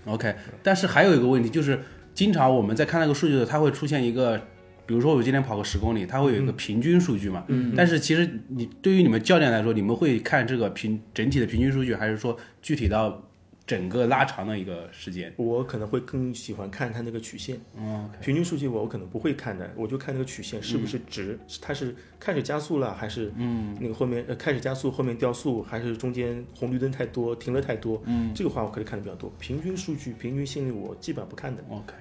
[0.07, 1.81] ？OK，但是还有一个问题就是，
[2.15, 4.41] 经常我们在看那个数据的时候，它会出现一个，
[4.89, 7.45] 比如说我今天跑个十公里，它会有一个平均数据嘛。
[7.49, 7.75] 嗯。
[7.77, 13.23] 但是其实你对于你们教练来说，你们会看这个平整体的平均数据，还是说具体到
[13.67, 15.31] 整个拉长的一个时间？
[15.37, 23.77] 我可能会更喜欢看它那个曲线，嗯平均数据我我可能不会看的，我就看那个曲线是不是直，它是开始加速了，还是嗯。
[23.79, 28.33] 那个后面呃开始加速后面掉速，还是中间红绿灯太多停了太多，嗯。
[28.35, 29.31] 这个话我可以看的比较多。
[29.39, 31.63] 平均数据、平均心率我基本上不看的。
[31.69, 31.93] ，OK，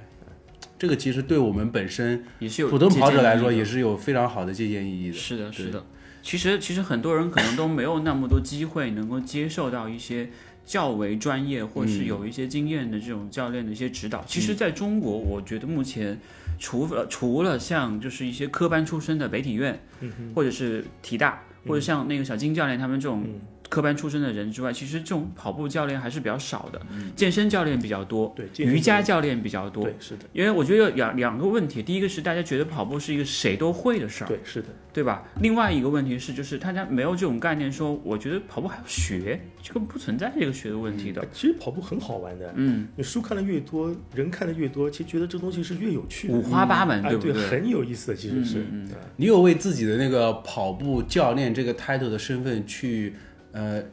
[0.79, 5.13] 这个其实对我们本身也是有普通跑者来说，也是有非常好的借鉴意义的。
[5.13, 5.85] 是的，是的。
[6.21, 10.29] 其实其实很多人可能都没有那么多机会能够接受到一些
[10.65, 14.23] 较为专业或是嗯有一些经验的这种教练的一些指导。
[14.27, 16.19] 其实，在中国，我觉得目前
[16.59, 23.39] 除了除了像就是一些科班出身的北体院，嗯或者是体大，或者像那个小金教练他们这种嗯
[23.69, 26.81] 科班出身的人之外，其实这种跑步教练还是比较少的，
[27.15, 29.83] 健身教练比较多，对瑜伽教练比较多。
[29.83, 35.23] 对是的，因为我觉得有两两个问题，第一个是大家觉得跑步是一个谁都会的事儿，对是的，对吧？
[35.41, 41.25] 另外一个问题是，就是大家没有这种概念说，我觉得跑步还要学，这个不存在这个学的问题的。
[41.33, 47.47] 其实跑步很好玩的，嗯，你书看的越多，人看的越多，其实觉得这东西是越有趣的，五花八门，哎对不对？
[47.47, 53.13] 很有意思的，其实是，嗯嗯你有为自己的那个跑步教练这个 title 的身份去
[53.57, 53.83] 呃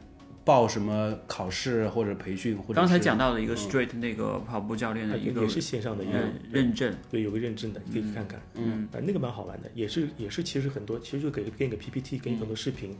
[0.43, 12.95] 报什么考试或者培训，或者刚才讲到的一个 straight 那个跑步教练的一个也是线上的一个嗯认证，对，有个认证的，你可以去看看，嗯，啊，那个蛮好玩的，也是也是，其实很多，其实就给给你个 PPT，给你很多视频，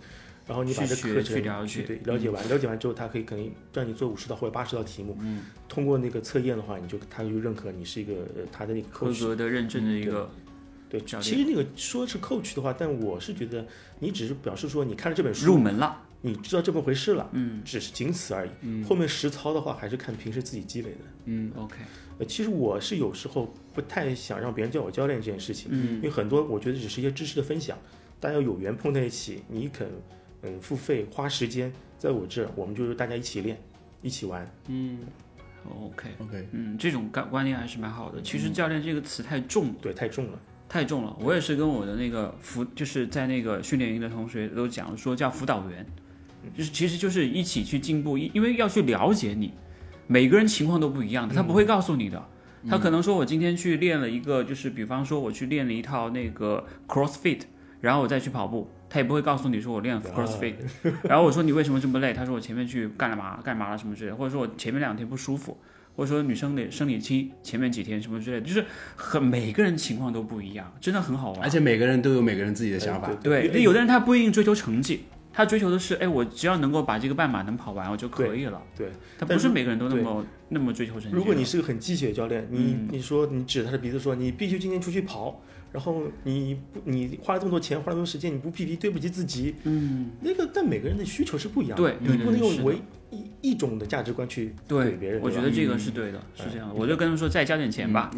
[0.48, 10.28] 然后你把这课程去了解对了解完，了解完之后，他可以可能让你做五十道或者八十道题目，嗯，通过那个测验的话，你就他就认可你是一个呃他的那个合格的认证的一个，
[10.90, 13.64] 对，其实那个说是 coach 的话，但我是觉得
[14.00, 16.02] 你只是表示说你看了这本书入，门了。
[16.26, 20.98] 你知道这么回事了，嗯只是仅此而已，嗯，后面实操的话还是看平时自己积累的。
[21.26, 21.76] 嗯，OK，
[22.18, 27.78] 呃，其实我是有时候不太想让别人叫我教练这件事情，嗯因为很多我觉得只是一些知识的分享，
[28.20, 29.88] 大家有缘碰在一起，你肯
[30.42, 33.56] 嗯付费花时间在我这儿，我们就是大家一起练，
[34.02, 34.52] 一起玩。
[34.68, 35.00] 嗯
[35.68, 38.22] OK，，OK，嗯，这种观观念还是蛮好的。
[38.22, 39.76] 其实教练这个词太重了。
[39.82, 40.40] 对，太重了。
[40.68, 41.16] 太重了。
[41.20, 45.86] 我也是跟我的那个辅，就是在那个训练营的同学都讲说叫辅导员，
[46.56, 49.54] 就是其实就是一起去进步，因因为要去了解你，
[50.08, 52.22] 每个人情况都不一样的，他不会告诉你的。
[52.68, 57.42] 他可能说我今天去练了一个，就是比方说我去练了一套那个 CrossFit，
[57.82, 60.56] 然后我再去跑步，他也不会告诉你说我练 CrossFit，
[61.04, 62.14] 然后我说你为什么这么累？
[62.14, 65.58] 他说我前面去干了嘛干嘛了什么之类的，或者说我前面两天不舒服。
[65.98, 68.66] 或者说女生的生理期前面几天什么之类的，就是
[68.98, 71.42] 很每个人情况都不一样，真的很好玩。
[71.42, 73.10] 而且每个人都有每个人自己的想法。
[73.24, 78.62] 对，那有的人他不一定追求成绩，他追求的是，哎，我只要能够把这个半马能跑完，我就可以了。
[78.78, 81.10] 对，他不是每个人都那么那么追求成绩。
[81.12, 85.42] 如果你是个很鸡血的教练，你、嗯你说你指他的鼻子说你必须今天出去跑，
[85.74, 89.54] 然后你不你花了这么多钱，花了这么多时间，你不 PP 对不起自己。
[89.64, 95.20] 嗯，那个但每个人的需求是不一样的，对对你不能用唯一一种的价值观去对别人。
[95.20, 96.74] 对我觉得这个是对的，是这样的。
[96.76, 98.10] 我就跟他们说，再交点钱吧。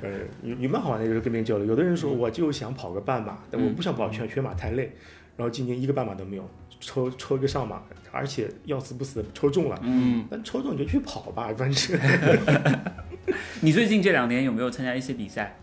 [0.00, 0.10] 呃，
[0.44, 1.66] 有有蛮好玩的，就是跟别人交流。
[1.66, 4.94] 有的人说我就想跑个半马，但我不想跑全全马太累，
[5.38, 6.46] 然后今年一个半马都没有，
[6.80, 7.80] 抽抽一个上马，
[8.12, 9.80] 而且要死不死的抽中了。
[9.82, 12.00] 嗯，那抽中你就去跑吧， 反正
[13.62, 15.56] 你最近这两年有没有参加一些比赛？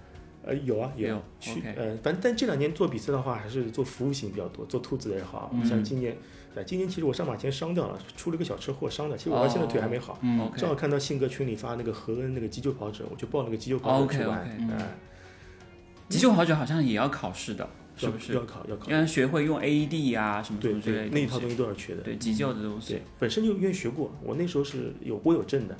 [0.48, 6.16] 呃有啊也有去呃，反正但这两年做比赛的话，还是做服务型比较多，做兔子的也好，像今年。
[6.54, 9.18] 对，今年其实我上马前伤掉了，出了个小车祸伤的。
[9.18, 10.18] 其实我到现在腿还没好。
[10.56, 14.40] 正好看到信哥群里发那个何恩那个急救跑者，我就报那个急救跑者 OK，去玩。
[14.40, 14.96] OK 哎
[16.08, 17.68] 急救跑者好像也要考试的，
[17.98, 18.34] 是不是？
[18.34, 18.90] 要考要考。
[18.92, 21.56] 要学会用 AED 啊、什么什对对么之类的，那一套东东西。
[21.56, 22.02] 都要学的。
[22.02, 25.76] 对急救的东西对。，本身就因为学过，我那时候是有我有证的。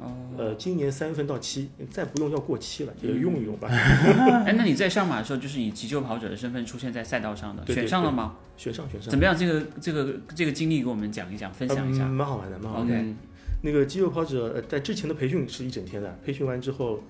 [0.00, 0.12] 哦。
[0.36, 3.68] 呃，今年三月份到期，再不用要过期了，就用一用吧。
[4.46, 8.36] 哎，那你在上马的时候，就是以急救跑者的身份出现在赛道上的，对对选上了吗？
[8.56, 9.36] 选上选上怎，么样？
[9.36, 12.04] 这个这个这个经历给我们讲一讲，分享一下。
[12.06, 13.14] 嗯蛮好玩的，蛮好玩的。
[13.62, 17.02] 那个肌肉跑者，呃，在之前的培训是一整天的，培训完之后，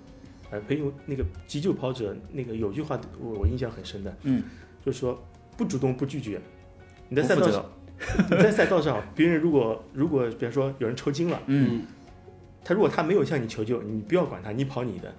[0.51, 4.43] 呃，朋友那个急救跑者那个有句话我我印象很深的，嗯，
[4.85, 5.23] 就是说
[5.57, 6.41] 不主动不拒绝。
[7.09, 7.65] 你在赛道上，
[8.31, 11.83] 你在赛道上，别人如果如果比方说有人抽筋了，嗯
[12.63, 15.15] 他如果他没有向你求救，你不要管他，你跑你的。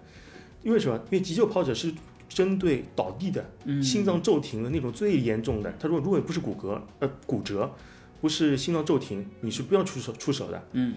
[0.63, 0.95] 因为什么？
[1.09, 1.91] 因为急救跑者是
[2.29, 5.73] 针对倒地的、嗯，心脏骤停的那种最严重的。
[5.79, 7.73] 他说，如果不是骨骼呃骨折，
[8.21, 10.63] 不是心脏骤停，你是不要出手出手的。
[10.73, 10.93] 嗯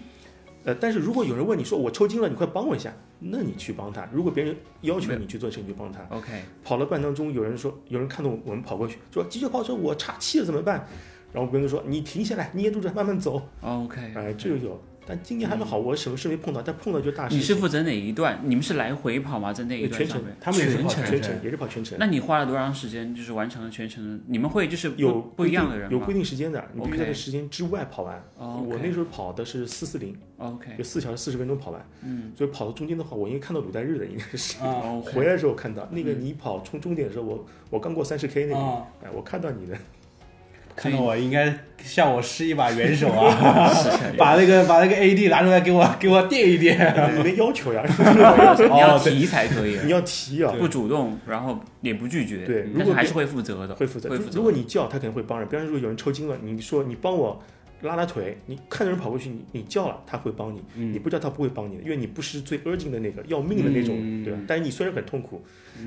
[0.65, 4.07] 呃，但是如果有人问你说我抽筋了，你快帮我一下，那你去帮他。
[4.11, 6.01] 如果别人要求你去做事，你就帮他。
[6.09, 10.87] OK，跑了半当中，有人说，有人看到我们跑过去，说急救跑车我岔气了怎么办？
[11.31, 13.41] 然后别人就说你停下来，捏住着慢慢走。
[13.61, 17.35] OK，哎、这就有，但今年还没好，我什么事没碰到，但碰到就大事。
[17.35, 18.39] 你是负责哪一段？
[18.43, 19.53] 你们是来回跑吗？
[19.53, 21.11] 在那一段全程上面，他们也是跑全程。
[21.11, 21.97] 全程也是跑全程。
[21.99, 23.13] 那你花了多长时间？
[23.13, 24.21] 就是完成了全程？
[24.27, 28.23] 你们会就是有不一样的人吗有规定时间的，你必须在这时间之外跑完。
[28.37, 31.85] 哦我那时候跑的是四四零，OK，就四小时四十分钟跑完。
[32.01, 34.55] 嗯，所以跑到中间的话，我应该看到鲁代日的，应该是。
[35.13, 39.77] 回来的时候看到那个你跑冲终点的时候，我我刚过三十 K 那个，啊，哎，我看到你的，
[40.75, 41.53] 看到我应该
[41.83, 43.71] 向我施一把援手啊，
[44.17, 46.77] 把那个把那个 AD 拿出来给我给我垫一垫。
[47.15, 54.09] 你没要求呀， 你要提才可以，你要提啊，不主动，然后也不拒绝，对如果但是还是会负责的，会负责。
[54.09, 54.37] 会负责。
[54.37, 57.41] 如果你叫他肯定会帮人，比方说有人抽筋了，你说你帮我
[57.81, 64.23] 拉拉腿，你看着人跑过去，你你叫了他会帮你，你不叫他不会帮你的，因为你不是最 urgent 的那个要命的那种，嗯。
[64.23, 64.39] 对吧？
[64.47, 65.43] 但是你虽然很痛苦，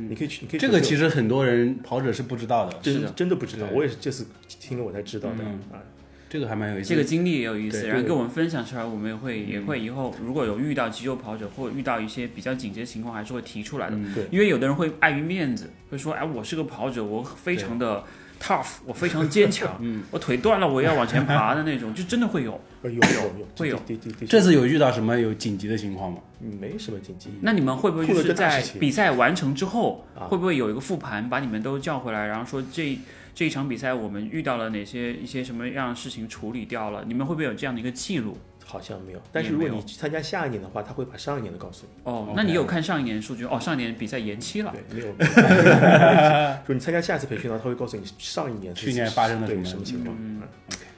[0.09, 3.09] 你可以去，你可以这个其实实很多人跑者是不知道的，真的。
[3.17, 5.61] 真的不知道，我也是这次听了我才知道的嗯。
[5.73, 5.83] 啊。
[6.31, 6.91] 这个还蛮有意思。
[6.91, 13.97] 这个经历也有意思，然后跟我们分享出来，我们也会也会以后如果有遇到急救跑者或者遇到一些比较紧急的情况，还是会提出来的。
[13.97, 14.15] 嗯。
[14.15, 14.27] 对。
[14.31, 18.05] 因为有的人会碍于面子，会说：“哎，我是个跑者，我非常的
[18.41, 22.53] tough，我非常坚强，嗯 我腿断了我也要往前爬的那种，就真的会有。
[22.81, 26.19] 呃有有有会有对对对，这次有遇到什么有紧急的情况吗？
[26.61, 27.29] 没什么紧急。
[27.41, 32.97] 那你们会不会就是在比赛完成之后，啊会不会有一个复盘，把你们都叫回来，然后说这
[33.35, 37.05] 这一场比赛我们遇到了哪些一些什么样的事情处理掉了？
[37.05, 38.37] 你们会不会有这样的一个记录？
[38.71, 42.03] 好像没有，但是如果你去参加下一年的话，他会把上一年的告诉你。
[42.05, 43.47] 哦那你有看上一年数据？
[43.47, 44.75] 哦，上一年比赛延期了。
[44.91, 45.13] 对，没有。
[46.69, 50.15] 就你参加下一次培训的话，他会告诉你上一年是去年发生了什么什么情况。
[50.21, 50.49] 嗯嗯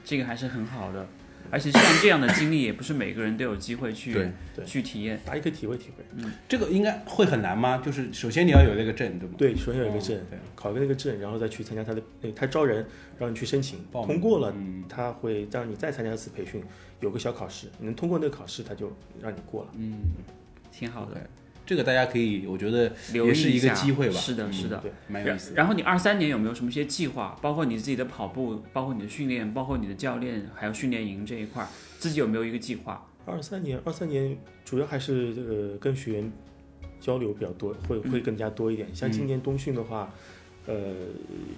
[0.03, 1.07] 这个还是很好的，
[1.51, 5.19] 而且像这样的经历，也不是每个人都有机会去对对去体验。
[5.25, 6.03] 大家可以体会体会。
[6.15, 7.81] 嗯这个应该会很难吗？
[7.85, 9.35] 就是首先你要有那个证，对吗？
[9.37, 12.85] 对，首先有一个证哦，对考个那个证，然后再去参加他的，那他招人
[13.19, 16.63] 让你去申请，通过了，嗯他会让你再参加一次培训，
[17.01, 18.91] 有个小考试，你能通过那个考试，他就
[19.21, 19.71] 让你过了。
[19.77, 19.99] 嗯，
[20.71, 21.29] 挺好的，
[21.71, 24.83] 这个大家可以，我觉得留意也是一个下机会吧是的，嗯是的。
[25.07, 25.55] 蛮有意思的。
[25.55, 27.39] 然后你二三年有没有什么一些计划？
[27.41, 33.07] 包括你自己的跑步，包括你的训练，包括你的教练，还有训练营这一块儿，自己有没有一个计划？
[33.25, 36.29] 二三年，二三年主要还是这个跟学员
[36.99, 38.93] 交流比较多，会会更加多一点。
[38.93, 40.13] 像今年冬训的话，
[40.65, 40.75] 呃，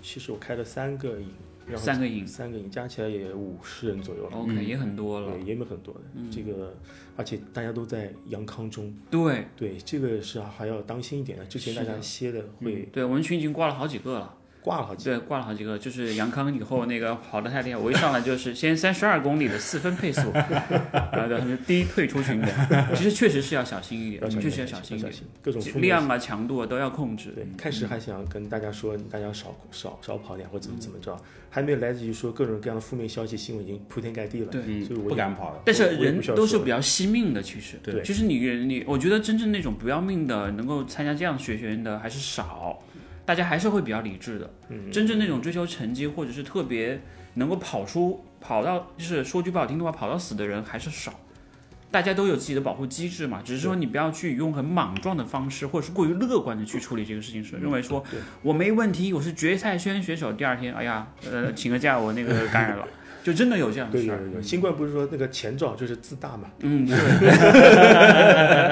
[0.04, 1.28] 其实我开了三个营，
[1.66, 4.38] 然后三个营三个营加起来也五十人左右了。
[4.38, 5.32] ，OK，、嗯也很多了。
[5.32, 6.02] 对，也没很多的，
[6.32, 6.76] 这个，
[7.16, 11.46] 而且大家都在阳康中，对对，这个是还要当心一点的。
[11.46, 14.38] 之前大家歇的会对，我们群已经挂了好几个了。
[14.64, 22.48] 挂了好几个，对，挂了好几个，就是杨康以后那个跑得太厉害，我一上来就是先三十二公里的四分配速， 然后他们第一退出群的。
[22.96, 27.32] 其实确实是要小心一点，要，确实要小心一点，各种量啊、强度啊都要控制。
[27.36, 31.18] 对，开始还想跟大家说，大家少少少跑点或怎么怎么着，
[31.50, 34.48] 还没有来得及说各种各样的负面消息，新闻已经铺天盖地了。
[34.48, 35.62] 对嗯所以我不敢跑了。
[35.66, 37.78] 但是人都是比较惜命的，其实。
[37.84, 42.82] 对其实你你，我觉得真正那种不要命的，能够参加这样学员的还是少，
[43.26, 44.50] 大家还是会比较理智的。
[44.70, 47.02] 嗯，真正那种追求成绩或者是特别
[47.36, 51.14] 能够跑出跑到，就是说句不好听的话，跑到死的人还是少。
[51.92, 58.04] 大家都有自己的保护机制嘛，只是说你不要去用很莽撞的方式，或者是过于乐观的去处理这个事情，是认为说
[58.42, 62.88] 我没问题，我是决赛圈选手，第二天哎呀，呃，请个假，我那个感染了，
[63.24, 64.18] 就真的有这样的事儿。
[64.18, 66.50] 有有有，新冠不是说那个前兆就是自大嘛？
[66.62, 66.98] 嗯，对，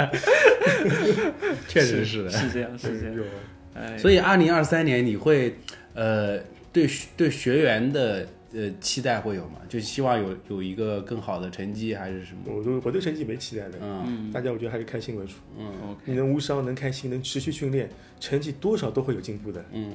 [1.70, 2.30] 确实是的。
[2.34, 3.16] 是这样，是这样。
[3.98, 5.56] 所以二零二三年你会
[5.94, 6.40] 呃
[6.74, 9.60] 对对学员的呃期待会有吗？
[9.70, 12.42] 就希望有有一个更好的成绩还是什么？
[12.54, 15.34] 我对我对成绩没期待的，嗯大家我觉得还是开心为主。
[15.58, 19.64] 嗯 OK，你能无伤，能开心，能持续训练，成绩多少都会有进步的。
[19.72, 19.94] 嗯，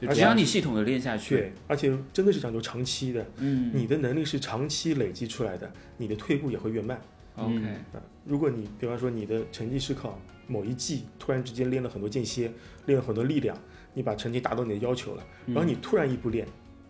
[0.00, 7.00] 就只要你系统的练下去，对，而且真的是讲究长期的，嗯你的能力是长期累积出来的，你的退步也会越慢。
[7.36, 7.54] ，OK，
[7.92, 10.20] 啊，如果你比方说你的成绩是靠
[10.52, 12.52] 某一季突然之间练了很多间歇，
[12.84, 13.56] 练了很多力量，
[13.94, 16.46] 你把成绩达到你的要求了，然后你突然一步练，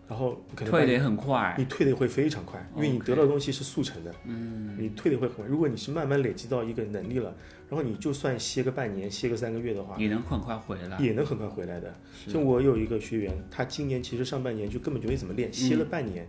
[0.09, 5.45] 然后可能退的也很快你，退的会非常快，因为你得到的东西是速成的，嗯，你退的会很快。
[5.45, 7.33] 如果你是慢慢累积到一个能力了，
[7.69, 10.99] 然后你就算歇个半年、歇个三个月的话，也能很快回来。
[10.99, 11.95] 也能很快回来的。
[12.27, 16.27] 像我有一个学员，他今年其实上半年就根本就没怎么练，歇了半年，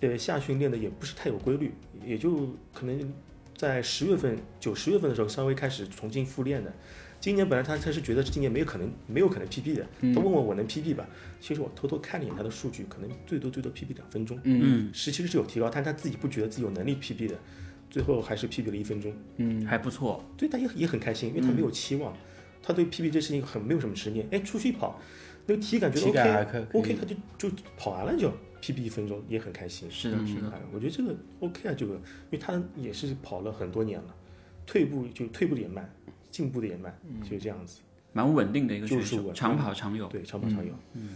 [0.00, 1.72] 呃，下训练的也不是太有规律，
[2.04, 3.12] 也就可能
[3.56, 6.72] 在十月份、九十月份的时候稍微开始重新复练的。
[7.20, 11.06] 今年本来他他是觉得今年没有可能没有可能 PB 的，他问我我能 PB 吧？
[11.40, 17.36] 其实我偷偷看了一眼他的数据，可能最多最多 PB 两分钟，嗯，实是有提高，但他自己不觉得自己有能力 PB 的，
[17.88, 19.14] 最后还是 PB 了一分钟。
[19.36, 20.24] 嗯，还不错。
[20.36, 22.12] 对，他也也很开心，因为他没有期望，
[22.60, 24.26] 他对 PB 这事情很没有什么执念。
[24.32, 25.00] 哎，出去跑，
[25.46, 28.32] 那个体感觉得体感还 OK 可可以 OK，他就就跑完了就
[28.62, 29.90] PB 一分钟，也很开心。
[29.90, 30.48] 是的，是的。
[30.50, 32.00] 哎，我觉得这个 OK 啊，这个，因
[32.30, 34.14] 为他也是跑了很多年了，
[34.64, 35.92] 退步就退步的也慢，
[36.30, 36.96] 进步的也慢，
[37.28, 37.80] 就这样子。
[38.12, 40.06] 蛮稳定的一个选手，就是长跑常有。
[40.06, 40.72] 对，长跑常有。
[40.94, 41.10] 嗯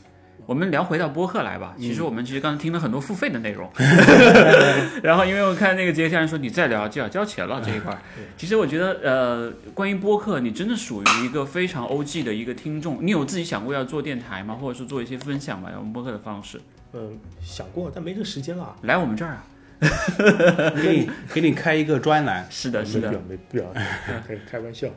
[0.44, 1.74] 我们聊回到播客来吧。
[1.78, 3.68] 其嗯实我们其实刚才听了很多付费的内容，
[5.02, 7.98] 然后因为我看那个杰家人说你再聊就要交钱了这一块儿。
[8.36, 13.04] 其实我觉得呃，关于播客，你真的属于一个非常 OG 的一个听众。
[13.04, 14.54] 你有自己想过要做电台吗？
[14.54, 15.70] 或者是做一些分享吗？
[15.74, 16.60] 用播客的方式
[16.92, 18.76] 嗯，想过，但没这时间了。
[18.82, 19.46] 来我们这儿啊？
[20.82, 23.58] 给你给你开一个专栏， 是的，是的没必。
[23.58, 24.88] 要，没必要， 开开玩笑。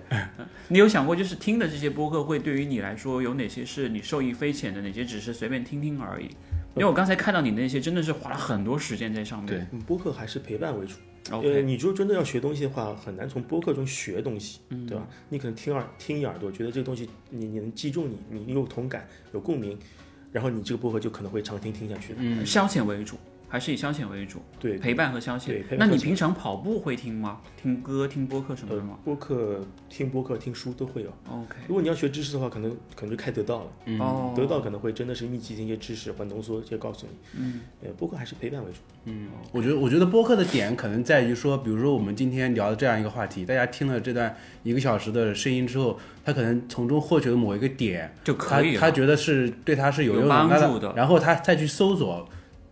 [0.69, 6.27] 你有想过，就是听的这些播客，会对于你来说有哪些是你受益匪浅的，哪些只是随便听听而已？
[6.75, 9.47] 因为我刚才看到你那些真的是花了很多时间在上面。
[9.47, 10.93] 对嗯播客还是陪伴为主。
[11.31, 15.05] 呃，OK，你就真的要学东西的话，很难从播客中学东西，嗯对吧？
[15.27, 19.77] 你可能听耳听一耳朵，觉得这个东西你你能击中你，你你有同感，有共鸣，
[20.31, 22.15] 然后你这个播客就可能会长听听下去。
[22.17, 23.17] 嗯，消遣为主，
[23.49, 25.75] 还是以消遣为主，对，陪伴和消遣对陪。
[25.75, 27.41] 伴那你平常跑步会听吗？
[27.61, 31.09] 听歌、听播客什么的吗呃，播客听播客听书都会有。
[31.27, 37.17] ？OK，如果你要学知识的话，可能可能就开得到了，嗯哦，得到可能会真的是密集的一些知识或浓缩，一些告诉你。
[37.39, 38.77] 嗯，呃，播客还是陪伴为主。
[39.05, 48.81] 嗯我觉得，我觉得播客的点可能在于说，比如说我们今天聊的这样一个话题，大家听了这段一个小时的声音之后，他可能从中获取了某一个点，就可以他。
[48.81, 52.27] 他觉得是对他是有有用帮助的然后他再去搜索，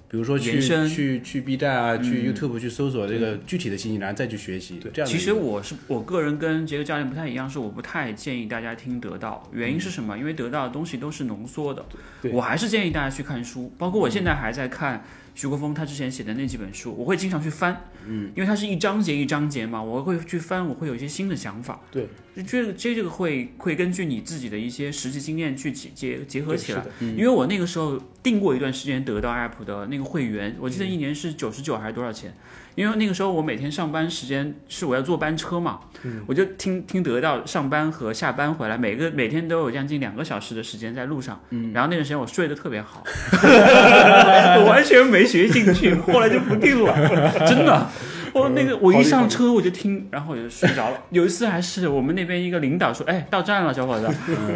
[0.10, 4.80] 比如说去去去 B 站啊，去嗯 YouTube 去搜索这个具体的信息，然后再去学习。
[4.80, 4.91] 对。
[4.93, 10.18] 这样其实我是我个人跟杰克教练不太一样，是我不太建议大家听得到，原因是什么？
[10.18, 11.86] 因为得到的东西都是浓缩的，
[12.22, 12.32] 对。
[12.32, 15.03] 我还是建议大家去看书，包括我现在还在看
[15.38, 26.84] 徐国峰他之前写的那几本书，我会经常去翻，嗯，因为它是一章节一章节嘛，我会去翻，我会有一些新的想法，对，就这个这个会会根据你自己的一些实际经验去结结结合起来。
[27.02, 27.16] 嗯。
[27.16, 32.34] 因为我那个时候订过一段时间得到 app 的那个会员，我记得一年是九十九还是多少钱？
[32.78, 35.80] 因为那个时候我每天上班时间是我要坐班车嘛，
[36.28, 41.40] 我就听听得到上班和下班回来，每个每天都有将近两个小时的时间在路上，
[41.74, 43.04] 然后那段时间我睡得特别好，
[43.34, 46.94] 我完全没学进去，后来就不定了，
[47.50, 47.90] 真的。
[48.40, 51.02] 我那个我一上车我就听，然后我就睡着了。
[51.10, 54.08] 有一次还是我们那边一个领导说：“哎，到站了，小伙子。”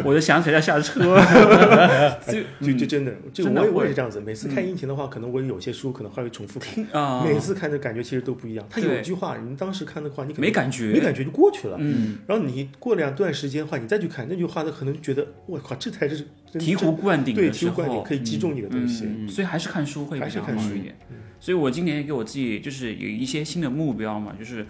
[0.04, 1.02] 我就想起来要下车。
[2.26, 4.20] 就就就真的，这个我也我也是这样子。
[4.20, 8.66] 每次看音频的话，可能我有些书可能还会重复看，啊，每次看的感觉其实都不一样。
[8.70, 11.76] 他有一句话，你当时看的话，你没感觉，没感觉就过去了。
[11.80, 19.04] 嗯，然后你过两段时间的话，你再去看那句话，那可能就觉得我靠，这才是真醍醐灌顶的时候，醍醐灌顶，可以击中你的东西。
[19.06, 20.94] 嗯，所以还是看书会比较好一点。
[21.40, 24.64] 所以我今年也给我自己就是有一些新的目标嘛，就是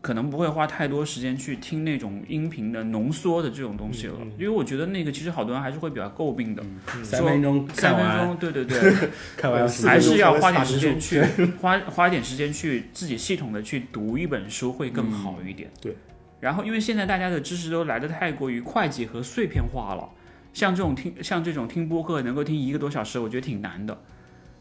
[0.00, 6.62] 可能不会花太多时间去听那种音频的浓缩的这种东西了，嗯因为我觉得那个其实好多人还是会比较诟病的。
[7.02, 8.92] 三分钟三分，钟，对对对，
[9.36, 11.22] 看完四还分钟是要花点时间去
[11.60, 15.70] 花花一点时间去自己系统的去读一本书会更好一点。
[15.80, 15.96] 对。
[16.40, 20.06] 然后，因为现在大家的知识都来的太过于快捷和碎片化了，
[20.54, 24.00] 像这种听像这种听播客能够听一个多小时，我觉得挺难的。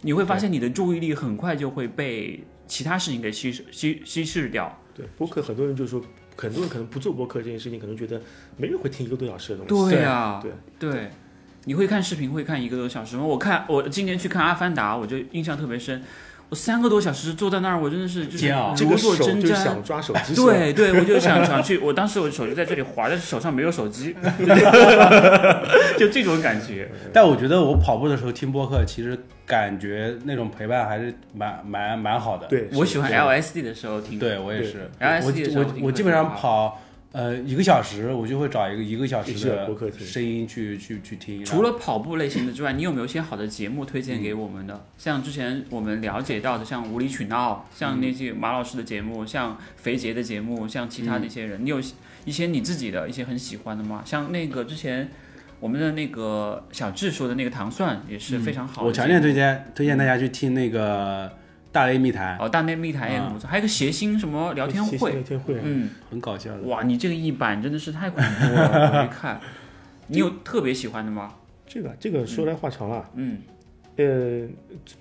[0.02, 4.78] 你会发现你的注意力很快就会被其他事情给稀释稀稀释掉。
[4.94, 6.02] 对，播客很多人就说，
[6.36, 8.22] 很多人可能不做播客这件事情，可能觉得
[8.58, 9.96] 没人会听一个多小时的东西。
[9.96, 10.52] 对呀、对
[10.92, 11.10] 对，
[11.64, 13.24] 你会看视频会看一个多小时吗？
[13.24, 16.04] 我看我今年去看《阿凡达》，我就印象特别深。
[16.54, 19.56] 我三个多小时坐在那儿，我真的是就是煎熬就是针毡。
[19.56, 24.16] 想抓手机，对对，我就想 想去，我当时我手就在这里滑，但是手上没有手机，
[25.98, 26.88] 就这种感觉。
[27.12, 32.46] 但我觉得我跑步的时候听播客，其实感觉那种陪伴还是蛮蛮蛮好的。
[32.46, 34.92] 对，我喜欢 LSD 的时候听，对我也是。
[35.02, 36.80] LSD 的时候我我基本上跑
[37.14, 41.46] 呃一个小时，我就会找一个一个小时的播客声音去去去听。
[41.46, 44.86] 除了跑步类型的之外，你有没有一些好的节目推荐给我们的？
[44.98, 51.80] 像之前我们了解到的，像无理取闹，像那些马老师的节目，像肥杰的节目，像其他的一些人，你有
[52.26, 54.02] 一些你自己的一些很喜欢的吗？
[54.04, 55.12] 像那个之前
[55.60, 61.32] 我们的那个小智说的那个糖蒜也是非常好我强烈推荐推荐大家去听那个
[61.74, 66.62] 大内密谈，哦，大内密谈也很不错，还有个谐星什么聊天会，聊天会啊，嗯，很搞笑的。
[66.62, 69.42] 哇，你这个一版真的是太恐怖了，我没看。
[70.08, 71.34] 你有特别喜欢的吗？
[71.66, 73.10] 这个这个说来话长了。
[73.16, 73.40] 嗯，
[73.96, 74.48] 呃，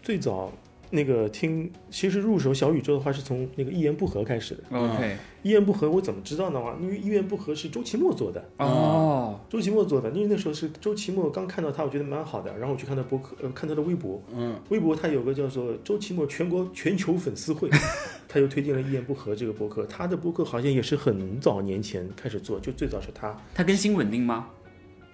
[0.03, 0.51] 最早
[0.95, 4.63] 那个听，其实入手小宇宙的话是从那个一言不合开始的。
[4.71, 6.61] OK，一言不合我怎么知道呢？
[6.81, 17.71] 因为一言不合是周奇墨做的，哦，周奇墨做的，因为那时候是周奇墨刚看到他，我觉得蛮好的，然后我去看他博客，呃，看他的微博，嗯，微博他有个叫做周奇墨全国全球粉丝会，
[18.29, 24.49] 他又推荐了一言不合这个博客，他的博客好像也是很早年前开始做，就最早是他他更新稳定吗？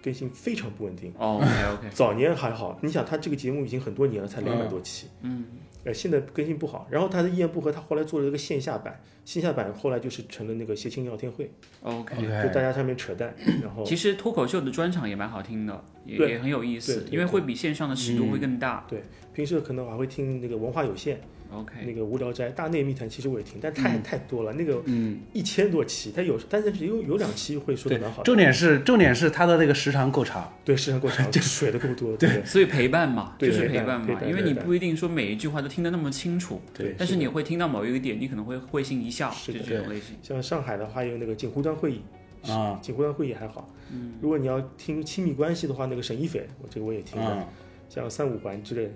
[0.00, 1.12] 更新非常不稳定。
[1.18, 5.44] 哦，OK OK，早年还好，你想他这个节目已经很多年了，才两百多期，嗯，
[5.84, 6.86] 呃，现在更新不好。
[6.90, 11.50] 然后他的一言不合，他后来做了一个线下版，线下版后来就是成了那个谐星聊天会
[11.82, 12.16] ，OK。
[12.16, 18.84] 就大家上面扯淡，然后其实脱口秀的专场也蛮好听的，也也很有意思，因为会比线上的尺度会更大。
[18.88, 21.20] 对平时可能还会听那个文化有限，
[21.50, 30.52] OK，那个无聊斋、大内密谈，其实我也听，但太、太多了，那个嗯，一千多期，它有，但是有有两期会说的蛮好，的，重点是重点是它的那个时长够长。
[30.64, 32.44] 对，时长够长，这 水的够多，对。
[32.44, 36.94] 所以陪伴嘛，就是对陪伴伴嘛，陪伴因为你不一定说每一句话都听得那么清楚，对。
[36.98, 39.60] 但是你会听到某一个点，你可能会会心一笑，是的。
[39.60, 40.16] 这种类型。
[40.22, 42.02] 像上海的话有那个锦湖端会议，
[42.46, 42.78] 啊。
[42.82, 47.46] 锦湖端会议还好，嗯，如果你要听亲密关系的话，那个沈一斐，我这个我也听的，啊，
[47.88, 48.90] 像三五环之类的，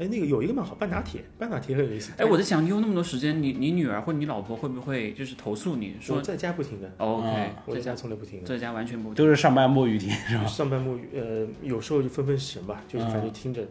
[0.00, 2.10] 还有那个有一个蛮好，半打铁，半打铁很有意思。
[2.16, 8.46] 哎，我在想，你有那么多时间，你你女儿或你老婆会不会就是投诉你说我在家不停的，哦？OK，啊我在在家家从来不停的。
[8.46, 10.46] 在家完全不都是上班摸鱼听是吧？
[10.46, 13.62] 上班摸鱼，呃，有时候就分分神吧，就是反嗯正听着，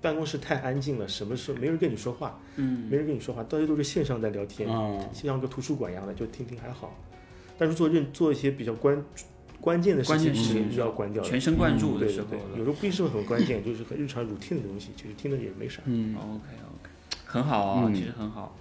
[0.00, 6.96] 办公室太安静了，什么时候没人跟你说话，嗯，没人跟你说话，大家都是线上在聊天，嗯，像个图书馆一样的，就听听还好。
[7.58, 8.96] 但是做认做一些比较关
[9.60, 11.28] 关键的事关情是要关掉的。
[11.28, 15.80] 全神贯注的对对时候嗯对，有时候不是很关键，就是很日常 routine 的东西，其实听着也没啥。
[15.84, 16.90] 嗯，OK OK，
[17.24, 18.56] 很好啊，嗯其实很好。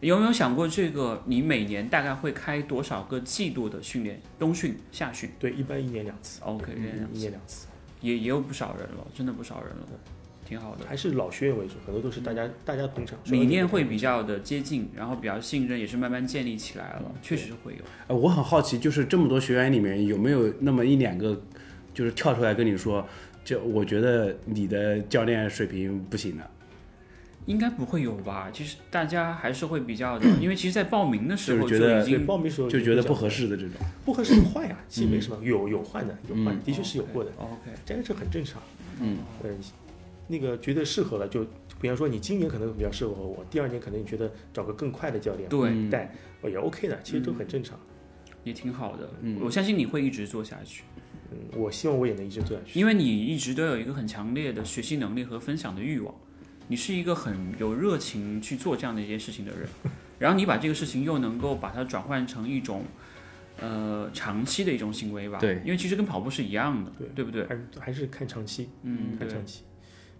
[0.00, 1.22] 有没有想过这个？
[1.26, 4.20] 你每年大概会开多少个季度的训练？
[4.38, 6.40] 冬训、夏训对，一般一年两次。
[6.42, 6.72] ？OK，
[7.12, 7.68] 一年两次，
[8.00, 9.86] 也也有不少人了，真的不少人了，
[10.52, 10.84] 挺好的。
[10.86, 17.78] 还是老学员为主，很多都是大家大家捧场，理念会比较的接近，然后比较信任，也是慢慢建立起来嗯了，确实是会有。
[18.08, 21.40] 呃我很好奇，就是这么多学员里面有没有那么一两个，
[21.94, 23.06] 就是跳出来跟你说，
[23.42, 26.50] 就我觉得你的教练水平不行的。
[27.46, 28.50] 应该不会有吧？
[28.52, 33.72] 其实大家还是会比较的， 因为其实，在报名的时候就觉得已经报名时候就觉得不合适，的这种。
[34.04, 38.62] 不合适就换呀，其实没什么，有有换的，有换的，确是有过的，OK，这个是很正常。
[39.00, 39.50] 嗯，呃，
[40.28, 41.44] 那个觉得适合了，就
[41.80, 47.78] 比方说你今年可能比较适合我，第二年可能你觉得找个更快的教练对，嗯带，哦也 OK 的，其实都很正常。
[48.44, 49.08] 也挺好的。
[49.20, 50.82] 嗯我相信你会一直做下去，
[51.30, 52.78] 嗯，我希望我也能一直做下去。
[52.78, 56.14] 因为你一直都有一个很强烈的学习能力和分享的欲望，
[56.68, 59.68] 你是一个很有热情去做这样的一件事情的人，
[60.18, 62.84] 然后你把这个事情又能够把它转换成一种。
[63.60, 67.46] 呃，长期的一种行为吧，对因为其实跟跑步是一样的，对对不对？
[67.78, 69.62] 还是看长期，嗯，看长期。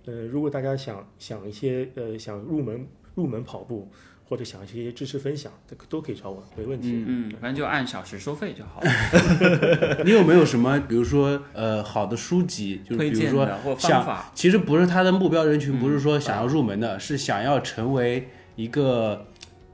[0.07, 3.89] 呃，如果大家想想一些呃想入门入门跑步，
[4.29, 7.05] 或者想一些知识分享，都都可以找我，没问题。
[7.07, 13.47] 嗯，反正就按小时收费就好了， 你有没有什么，比如说呃好的书籍，就是比如说
[13.79, 19.27] 想法，其实不是他的目标人群，嗯不是说想要入门的，是想要成为一个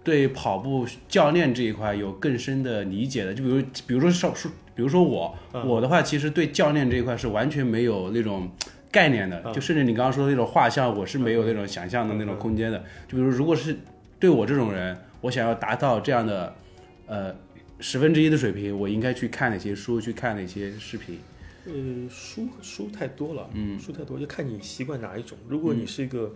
[0.03, 3.33] 对跑步教练这一块有更深的理解的。
[3.33, 8.51] 就比如，比如说少数，比如说我，嗯我的话其实对教练这一块是完全没有那种
[8.91, 12.78] 概念的，嗯就甚至你刚刚说的那种画像，我是没有那种想象的那种空间的。
[13.07, 13.76] 就比如，如果是
[14.18, 16.55] 对我这种人，我想要达到这样的
[17.07, 17.34] 呃
[17.80, 21.18] 十分之一的水平，我应该去看哪些书，去看哪些视频。
[21.66, 21.72] 呃，
[22.09, 25.36] 书书太多了，嗯，书太多，就看你习惯哪一种。
[25.49, 26.32] 如果你是一个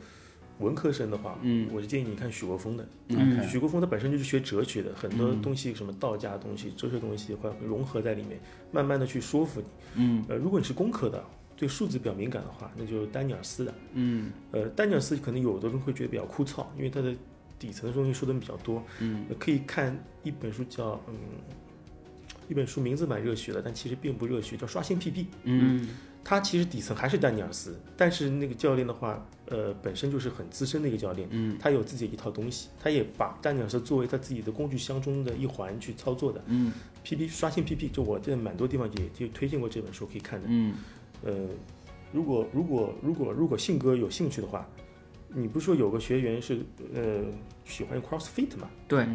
[0.58, 2.86] 文科生的话，嗯，我就建议你看许国峰的。
[3.08, 8.38] 嗯许国峰他本身就是学哲学的，很多东西什么道家的东西、哲学东西会融合在里面，
[8.70, 9.66] 慢慢的去说服你。
[9.96, 11.24] 嗯，呃，如果你是工科的，
[11.62, 13.72] 对数字比较敏感的话，那就丹尼尔斯的。
[13.92, 17.14] 嗯，呃，丹尼尔斯可能有的人会觉得比较枯燥，因为他的
[17.56, 18.82] 底层的东西说的比较多。
[18.98, 21.14] 嗯，可以看一本书叫嗯。
[22.48, 25.22] 一本书名字蛮热血的，但其实并不热血，叫《刷新 PP》。
[25.44, 25.88] 嗯，
[26.22, 36.72] 他其实底层还是丹尼尔斯，但是那个教练的话，呃，本身就是很资深的一个教练，嗯，他有自己的一套东西，他也把丹尼尔斯作为他自己的工具箱中的一环去操作的，嗯
[37.04, 40.74] ，PP 刷新 PP，就我在蛮多地方也就推荐过这本书可以看的，嗯，
[41.24, 41.32] 呃，
[42.12, 44.68] 如果如果如果如果信哥有兴趣的话，
[45.28, 46.64] 你不是说有个学员是
[46.94, 47.24] 呃
[47.64, 48.68] 喜欢 CrossFit 嘛？
[48.86, 49.06] 对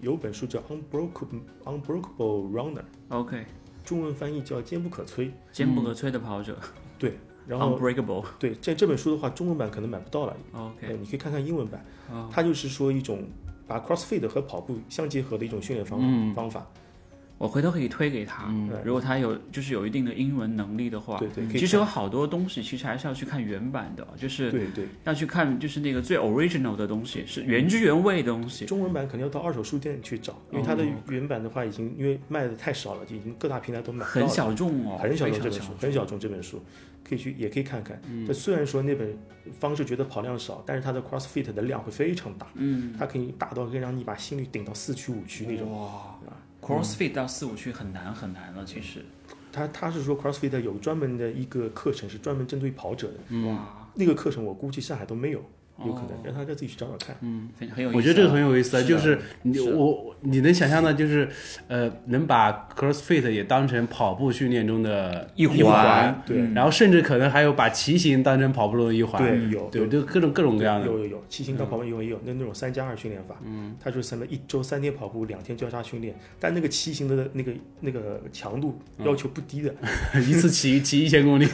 [0.00, 3.44] 有本书叫 Unbreakable Unbreakable Runner，，OK，
[3.82, 6.58] 中文翻译叫坚不可摧，坚不可摧的跑者
[6.98, 7.14] 对，
[7.46, 7.78] 然后。
[7.78, 11.84] ，Unbreakable，OK，对，在这本书的话，中文版可能买不到了，呃，你可以看看英文版。
[12.10, 13.24] 哦它就是说一种
[13.66, 16.66] 把 CrossFit 和跑步相结合的一种训练方法、嗯方法。
[17.38, 28.64] 我回头可以推给他，对如果他有就是有一定的英文能力的话，对对，其实有好多东西其实还是要去看原版的，就是对对，要去看就是那个最 original 的东西，是原汁原味的东西。
[28.64, 34.02] 中文版肯定要到二手书店去找，因为它的哦原版的话已经因为卖的太少了，就已经各大平台都买。
[34.06, 36.62] 很小众哦，很小众这本书，很小众这本书，
[37.04, 38.00] 可以去也可以看看。
[38.26, 39.14] 它虽然说那本
[39.60, 45.70] 方式觉得跑量少，但是它的 CrossFit 的量会非常大，嗯，它可以大到可以让你把心率顶到四区五区那种。
[45.70, 46.16] 哇
[46.66, 49.04] ，CrossFit 到四五区很难很难了，其实，
[49.52, 55.42] 他他是说 CrossFit 有专门的一个课程是专门针对跑者的，哇，那个课程我估计上海都没有，
[55.84, 56.20] 有可能哦。
[56.24, 57.16] 让他再自己去找找看。
[57.20, 57.98] 嗯，很很有意思啊。
[57.98, 61.28] 我觉得这个很有意思啊，是就是你是我你能想象的，就是
[61.68, 66.38] 呃，能把 CrossFit 也当成跑步训练中的一环，环对。
[66.38, 79.74] 嗯然后甚至可能还有把骑行当成跑步中的一环，对，有对，有就各种各种各样的，有有有，骑行到跑步有也有那那种三加二训练法，嗯，它就是什么一周三天跑步，两天交叉训练，但那个骑行的那个那个强度要求不低的，
[80.26, 81.44] 一次骑骑一千公里，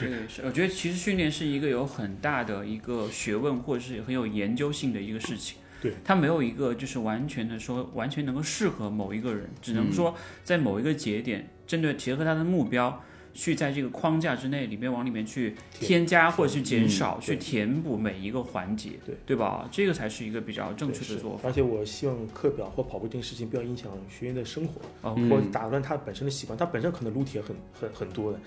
[0.00, 5.58] 这个也是，我觉得其实训练是一个有很大的一个学问，或者是很有研究性的一个事情。
[5.80, 13.02] 对，它没有一个就是完全的说完全能够适合某一个人，只能说在某一个节点，针对结合他的目标
[13.34, 19.68] 去在这个框架之内里面往里面去添加或者去减嗯少，去填补每一个环节，对对吧？
[19.70, 21.46] 这个才是一个比较正确的做法。
[21.46, 26.58] 而且我希望课表或跑步这件事情不要影响学员的生活，哦，嗯或者打乱他本身的习惯。
[26.58, 28.40] 他本身可能撸铁很很很多的，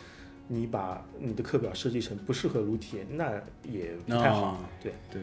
[0.50, 3.32] 你把你的课表设计成不适合撸铁，那
[3.64, 4.42] 也不太好。
[4.42, 5.22] 啊对对。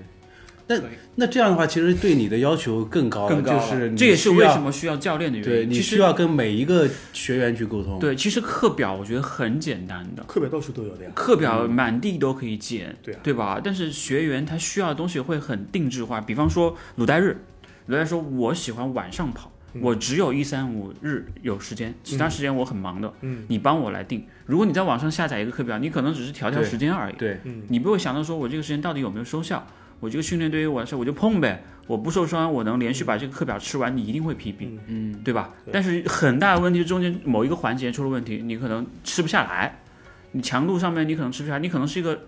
[0.69, 0.75] 那
[1.15, 5.55] 那这样的话，其实对你的要求更高了，更高了就是这也是为什么需要教练的原因。
[5.55, 8.01] 对你需要跟每一个学员去沟通。
[8.01, 11.13] 对，其实课表我觉得很简单的，课表到处都有的呀。
[11.15, 13.61] 课表满地都可以捡，对啊对吧？
[13.63, 17.37] 但是学员他需要的东西会很定制化，比方说鲁代日，
[17.87, 23.45] 鲁代日说我喜欢晚上跑，嗯我只有一三五日有时间，其他时间我很忙的，嗯。
[23.49, 24.25] 你帮我来定。
[24.47, 27.39] 如果你在网上下载一个课表，你可能只是调调时间而已，对。
[27.45, 29.67] 嗯，你不会想到说我这个时间到底有没有收效。
[29.99, 34.79] 我这个训练对于我来说，我就碰呗，我不受伤，我能连续把这个课表吃完，你一定会 PB，嗯。
[34.89, 35.55] 嗯，对吧？
[35.73, 39.81] 但是很大的问题中间某一个环节出了问题，你可能吃不下来，
[40.33, 42.27] 你强度上面你可能吃不下来，你可能是一个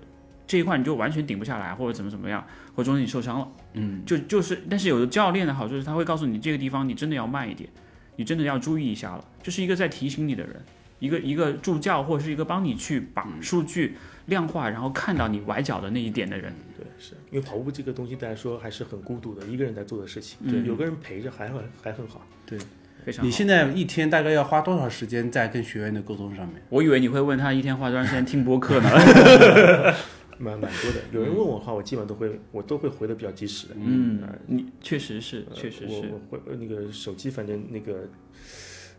[0.49, 2.45] 这一块你就完全顶不下来，或者怎么怎么样，
[2.75, 7.71] 或者中间你受伤了，嗯，就就是，但是有的教练的好处是他会告诉你这个地方你真的要慢一点，
[8.17, 10.57] 你真的要注意一下了，就是一个在提醒你的人。
[11.01, 13.95] 一个一个助教或者是一个帮你去把数据
[14.27, 20.37] 量化，然后看到你崴脚的那一点的人，对，是因为跑步这个东西对来说还是很孤独的，一个人在做的事情。
[20.51, 22.27] 对有个人陪着还很还很好。
[22.45, 22.59] 对
[23.05, 23.25] 非常好。
[23.25, 26.61] 你现在一天大概要花多少时间在跟学员的沟通上面？
[26.69, 28.91] 我以为你会问他一天花多长时间听播客呢？
[30.39, 33.75] 蛮蛮多的，有人问我的话，我基本上都会，我都会回的比较及时的。
[33.77, 35.95] 嗯呃，你确实是，呃确实是。
[35.95, 38.09] 我我会呃那个手机，反正那个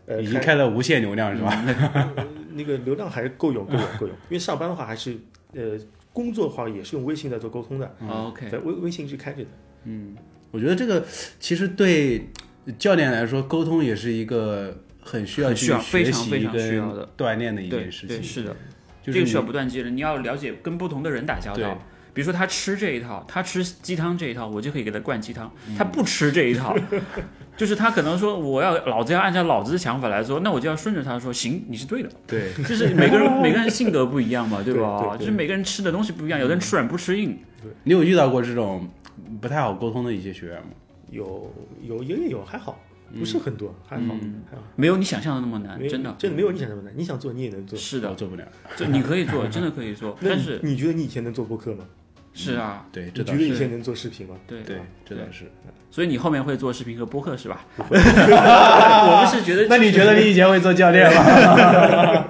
[0.06, 1.50] 呃已经开了无限流量是吧？
[2.16, 4.16] 呃那个流量还是够用，够用，够用。
[4.28, 5.16] 因为上班的话还是
[5.54, 5.78] 呃
[6.12, 9.48] 工作的话也是用微信在做沟通的，哦 OK，在微微信是开着的。
[9.84, 10.14] 嗯
[10.50, 11.06] 我觉得这个
[11.38, 12.28] 其实对
[12.76, 18.16] 教练来说，沟通也是一个很需要去很需要学习常非常需要跟的锻炼的一件事情。
[18.16, 18.56] 对是的，
[19.12, 19.90] 就是这个需要不断积累。
[19.90, 21.78] 你要了解跟不同的人打交道。
[22.12, 26.76] 比如说他吃这一套，他吃鸡汤这一套，我就可以给他灌鸡汤；嗯他不吃这一套，
[27.56, 32.10] 就是他可能说我要老子要按照老子的想法来做，那我就要顺着他说，行，你是对的。
[32.26, 34.98] 对就是每个人 每个人性格不一样嘛，对吧？
[35.02, 37.38] 对对对就是每个人吃的东西不一样，有的人吃软不吃硬。
[37.84, 38.88] 你有遇到过这种
[39.40, 40.68] 不太好沟通的一些学员吗？
[41.10, 41.52] 有
[41.82, 42.80] 有也有还好，
[43.18, 44.62] 不是很多，还好嗯还好。
[44.76, 46.14] 没有你想象的那么难，真的。
[46.18, 47.78] 真的没有你想那么难，你想做你也能做。
[47.78, 48.46] 是的，我做不了。
[48.76, 51.84] 就你可以做，真的可以做， 但是你觉得你以前能做播客吗？
[52.32, 53.38] 是啊，对，你这倒是。
[53.38, 54.36] 觉得以前能做视频吗？
[54.46, 55.50] 对对，这倒是。
[55.90, 57.66] 所以你后面会做视频和播客是吧？
[57.76, 61.20] 我们是觉得那你觉得你以前会做教练吗？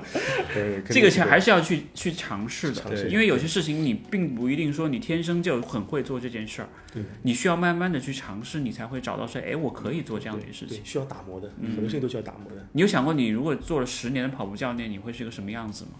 [0.57, 6.69] 呃，这个是还是要去去尝试的，因为有些事情你并不一定说你天生就很会做这件事儿，
[7.23, 10.81] 你需要慢慢的去尝试，你才会找到说，哎，我可以做这样的事情。
[10.83, 12.67] 需要打磨的，嗯很多事情都需要打磨的。
[12.73, 15.91] 你有想过，你如果做了十年的跑步教练，你会是一个什么样子吗？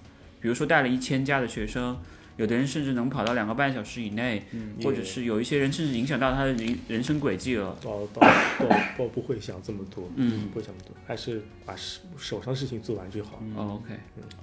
[0.41, 1.97] 比如说带了一千家的学生，
[2.41, 4.43] 有的人甚至能跑到两个半小时以内，
[4.82, 7.76] 或者是有一些人甚至影响到他的人人生轨迹了。
[7.82, 8.26] 倒倒
[8.59, 8.66] 倒
[8.97, 13.43] 倒不会想这么多，嗯，不会想这么多，还是把手手上事情做完就好。
[13.55, 13.95] 哦，OK，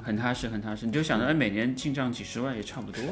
[0.03, 0.85] 很踏实，很踏实。
[0.85, 3.01] 你就想着，哎，每年进账几十万也差不多。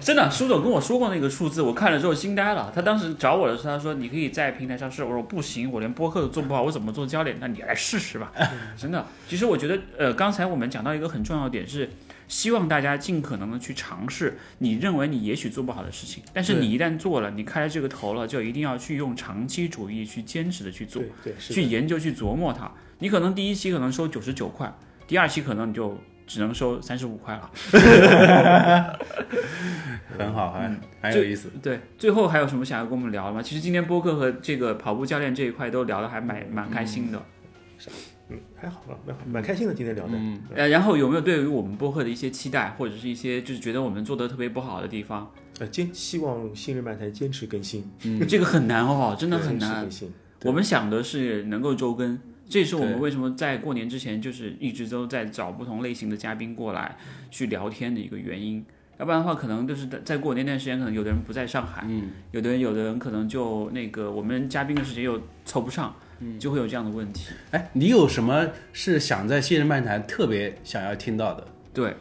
[0.00, 2.72] 真的，苏总跟我说过那个数字，我看了之后惊呆了。
[2.74, 5.04] 他当时找我的时候，他说你可以在平台上试。
[5.04, 7.36] 我说不行，我连播客都做不好，我怎么做教练？
[7.38, 8.32] 那你来试试吧。
[8.78, 11.90] 真的，其实我觉得，呃，刚才我们讲到一个很重要的点是。
[12.28, 21.02] 希望大家尽可能的去尝试你认为你也许做不好的事情，但是你一旦做了，你开了这个头了，就一定要去用长期主义去坚持的去做。
[21.02, 22.70] 对对是去，研究去琢磨它。
[22.98, 24.72] 你可能第一期可能收九十九块，
[25.06, 27.50] 第二期可能你就只能收三十五块了。
[30.18, 31.48] 很好，还嗯很有意思。
[31.62, 33.42] 对，最后还有什么想要跟我们聊的吗？
[33.42, 37.18] 其实今天播客和这个跑步教练这一块都聊得还蛮蛮开心的。
[37.86, 37.92] 嗯，
[38.56, 40.12] 还好吧，蛮好蛮开心的，今天聊的。
[40.14, 45.30] 嗯呃，然后有没有对于我们播客的一些期待，或者是一些就是觉得我们做的特别不好的地方？
[45.60, 49.90] 呃，坚希望新人漫谈坚持更新，嗯，这个很难哦， 真的很难坚持更。
[49.90, 50.12] 新。
[50.44, 52.18] 我们想的是能够周更，
[52.48, 56.96] 这也是我们为什么在过年之前就是一直都在找不同类型的嘉宾过来
[57.30, 58.64] 去聊天的一个原因。
[58.98, 65.94] 要不然的话，可能就是在在过年那段时间，可能有的人不在上海，嗯，有的人有的人可能就那个我们嘉宾的时间又凑不上，
[66.38, 67.30] 就会有这样的问题。
[67.50, 71.46] 哎，你有什么是想在新人漫谈特别想要听到的？
[71.72, 71.94] 对，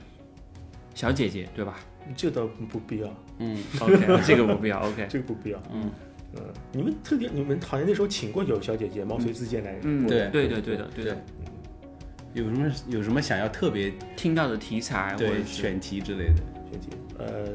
[0.96, 1.80] 小姐姐对吧
[2.16, 3.58] 这倒不必要，嗯？
[3.82, 4.80] OK，这个不必要。
[4.80, 5.62] OK， 这个不必要。
[5.74, 5.92] 嗯
[6.36, 6.42] 嗯，
[6.72, 11.18] 你们特别，你们好像那时候请过有小姐姐毛遂自荐来嗯，对，对对对的对的，
[12.34, 16.42] 有什么有什么想要特别听到的题材或者选题之类的？
[16.72, 17.48] 选题，呃，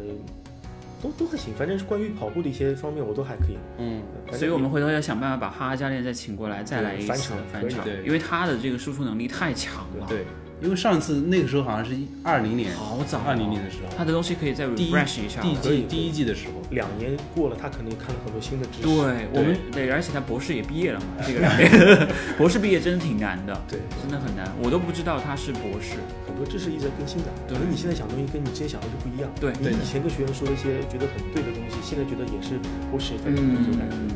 [1.02, 3.58] 都都还行，反正是关于跑步的一些方面我都还可以。
[3.78, 10.24] 嗯，所以我们回头要想办法把哈哈教练再请过来，再来一次返场因为他的这个输出能力太强了，对，
[10.62, 11.92] 因为上次那个时候好像是
[12.22, 15.40] 二零年，好早啊，二零年的时候，他的东西可以再 refresh 一下。
[15.40, 18.82] 第一可以季第一季的时候，两年过了，他肯定看了很多新的知识。
[18.82, 18.94] 对
[19.32, 21.68] 我们对，而且他博士也毕业了嘛， 这个两年
[22.38, 25.96] 博士毕业真的挺难的，对，真的很难，我都不知道他是博士。
[26.26, 27.28] 很多知识一直在更新的。
[27.48, 29.28] 可能你现在想的东西跟你之前想的就不一样。
[29.40, 32.56] 对你以前跟学员说的一些觉得很对的东西，现在觉得也是
[32.90, 34.08] 不是很这种感觉，嗯，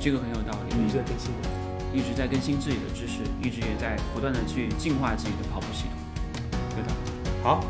[0.00, 1.57] 这个很有道理，一直在更新的。
[1.92, 5.92] 一直在更新自己的知识，一直也在不断的去进化自己的跑步系统。
[6.74, 6.90] 对的，
[7.42, 7.64] 好，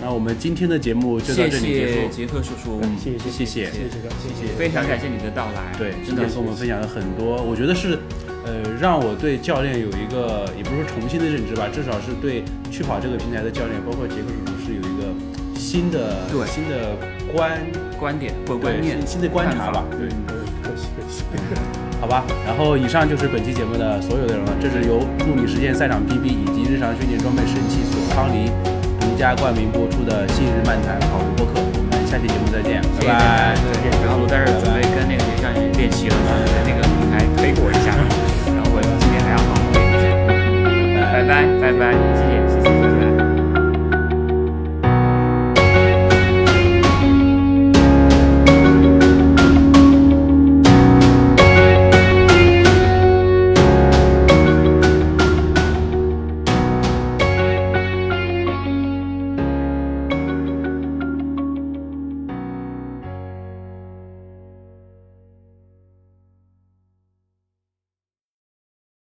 [0.00, 2.00] 那我们今天的节目就到这里结束。
[2.00, 4.52] 谢杰克叔叔，感谢谢谢谢谢谢谢谢谢。
[4.56, 7.98] 非常感谢你的到来，对，真的跟我们分享了很多，我觉得是，
[8.44, 15.10] 呃，让我对教练有一个，也不是说重新的认知吧，至少是对去跑这个平台的教练，包括杰克叔叔是有一个
[15.58, 16.96] 新的对新的
[17.32, 17.58] 观
[17.98, 21.24] 观点或观念对新新的观察吧，对，呃，可惜可惜。
[22.04, 24.52] 好吧，然后以上就是本期节目的所有内容了。
[24.60, 28.52] 这是由助理实现赛场 PB 以及日常训练装备神器索康尼
[29.00, 31.52] 独家冠名播出的《昔日漫谈跑步播客》。
[32.06, 33.56] 下期节目再见，拜拜。
[34.04, 37.96] 然后我在这儿准备跟那个向雨练习了嘛，在那个平台推广一下。
[38.52, 42.43] 然后我今天还要好好练一下，拜拜拜拜，谢谢。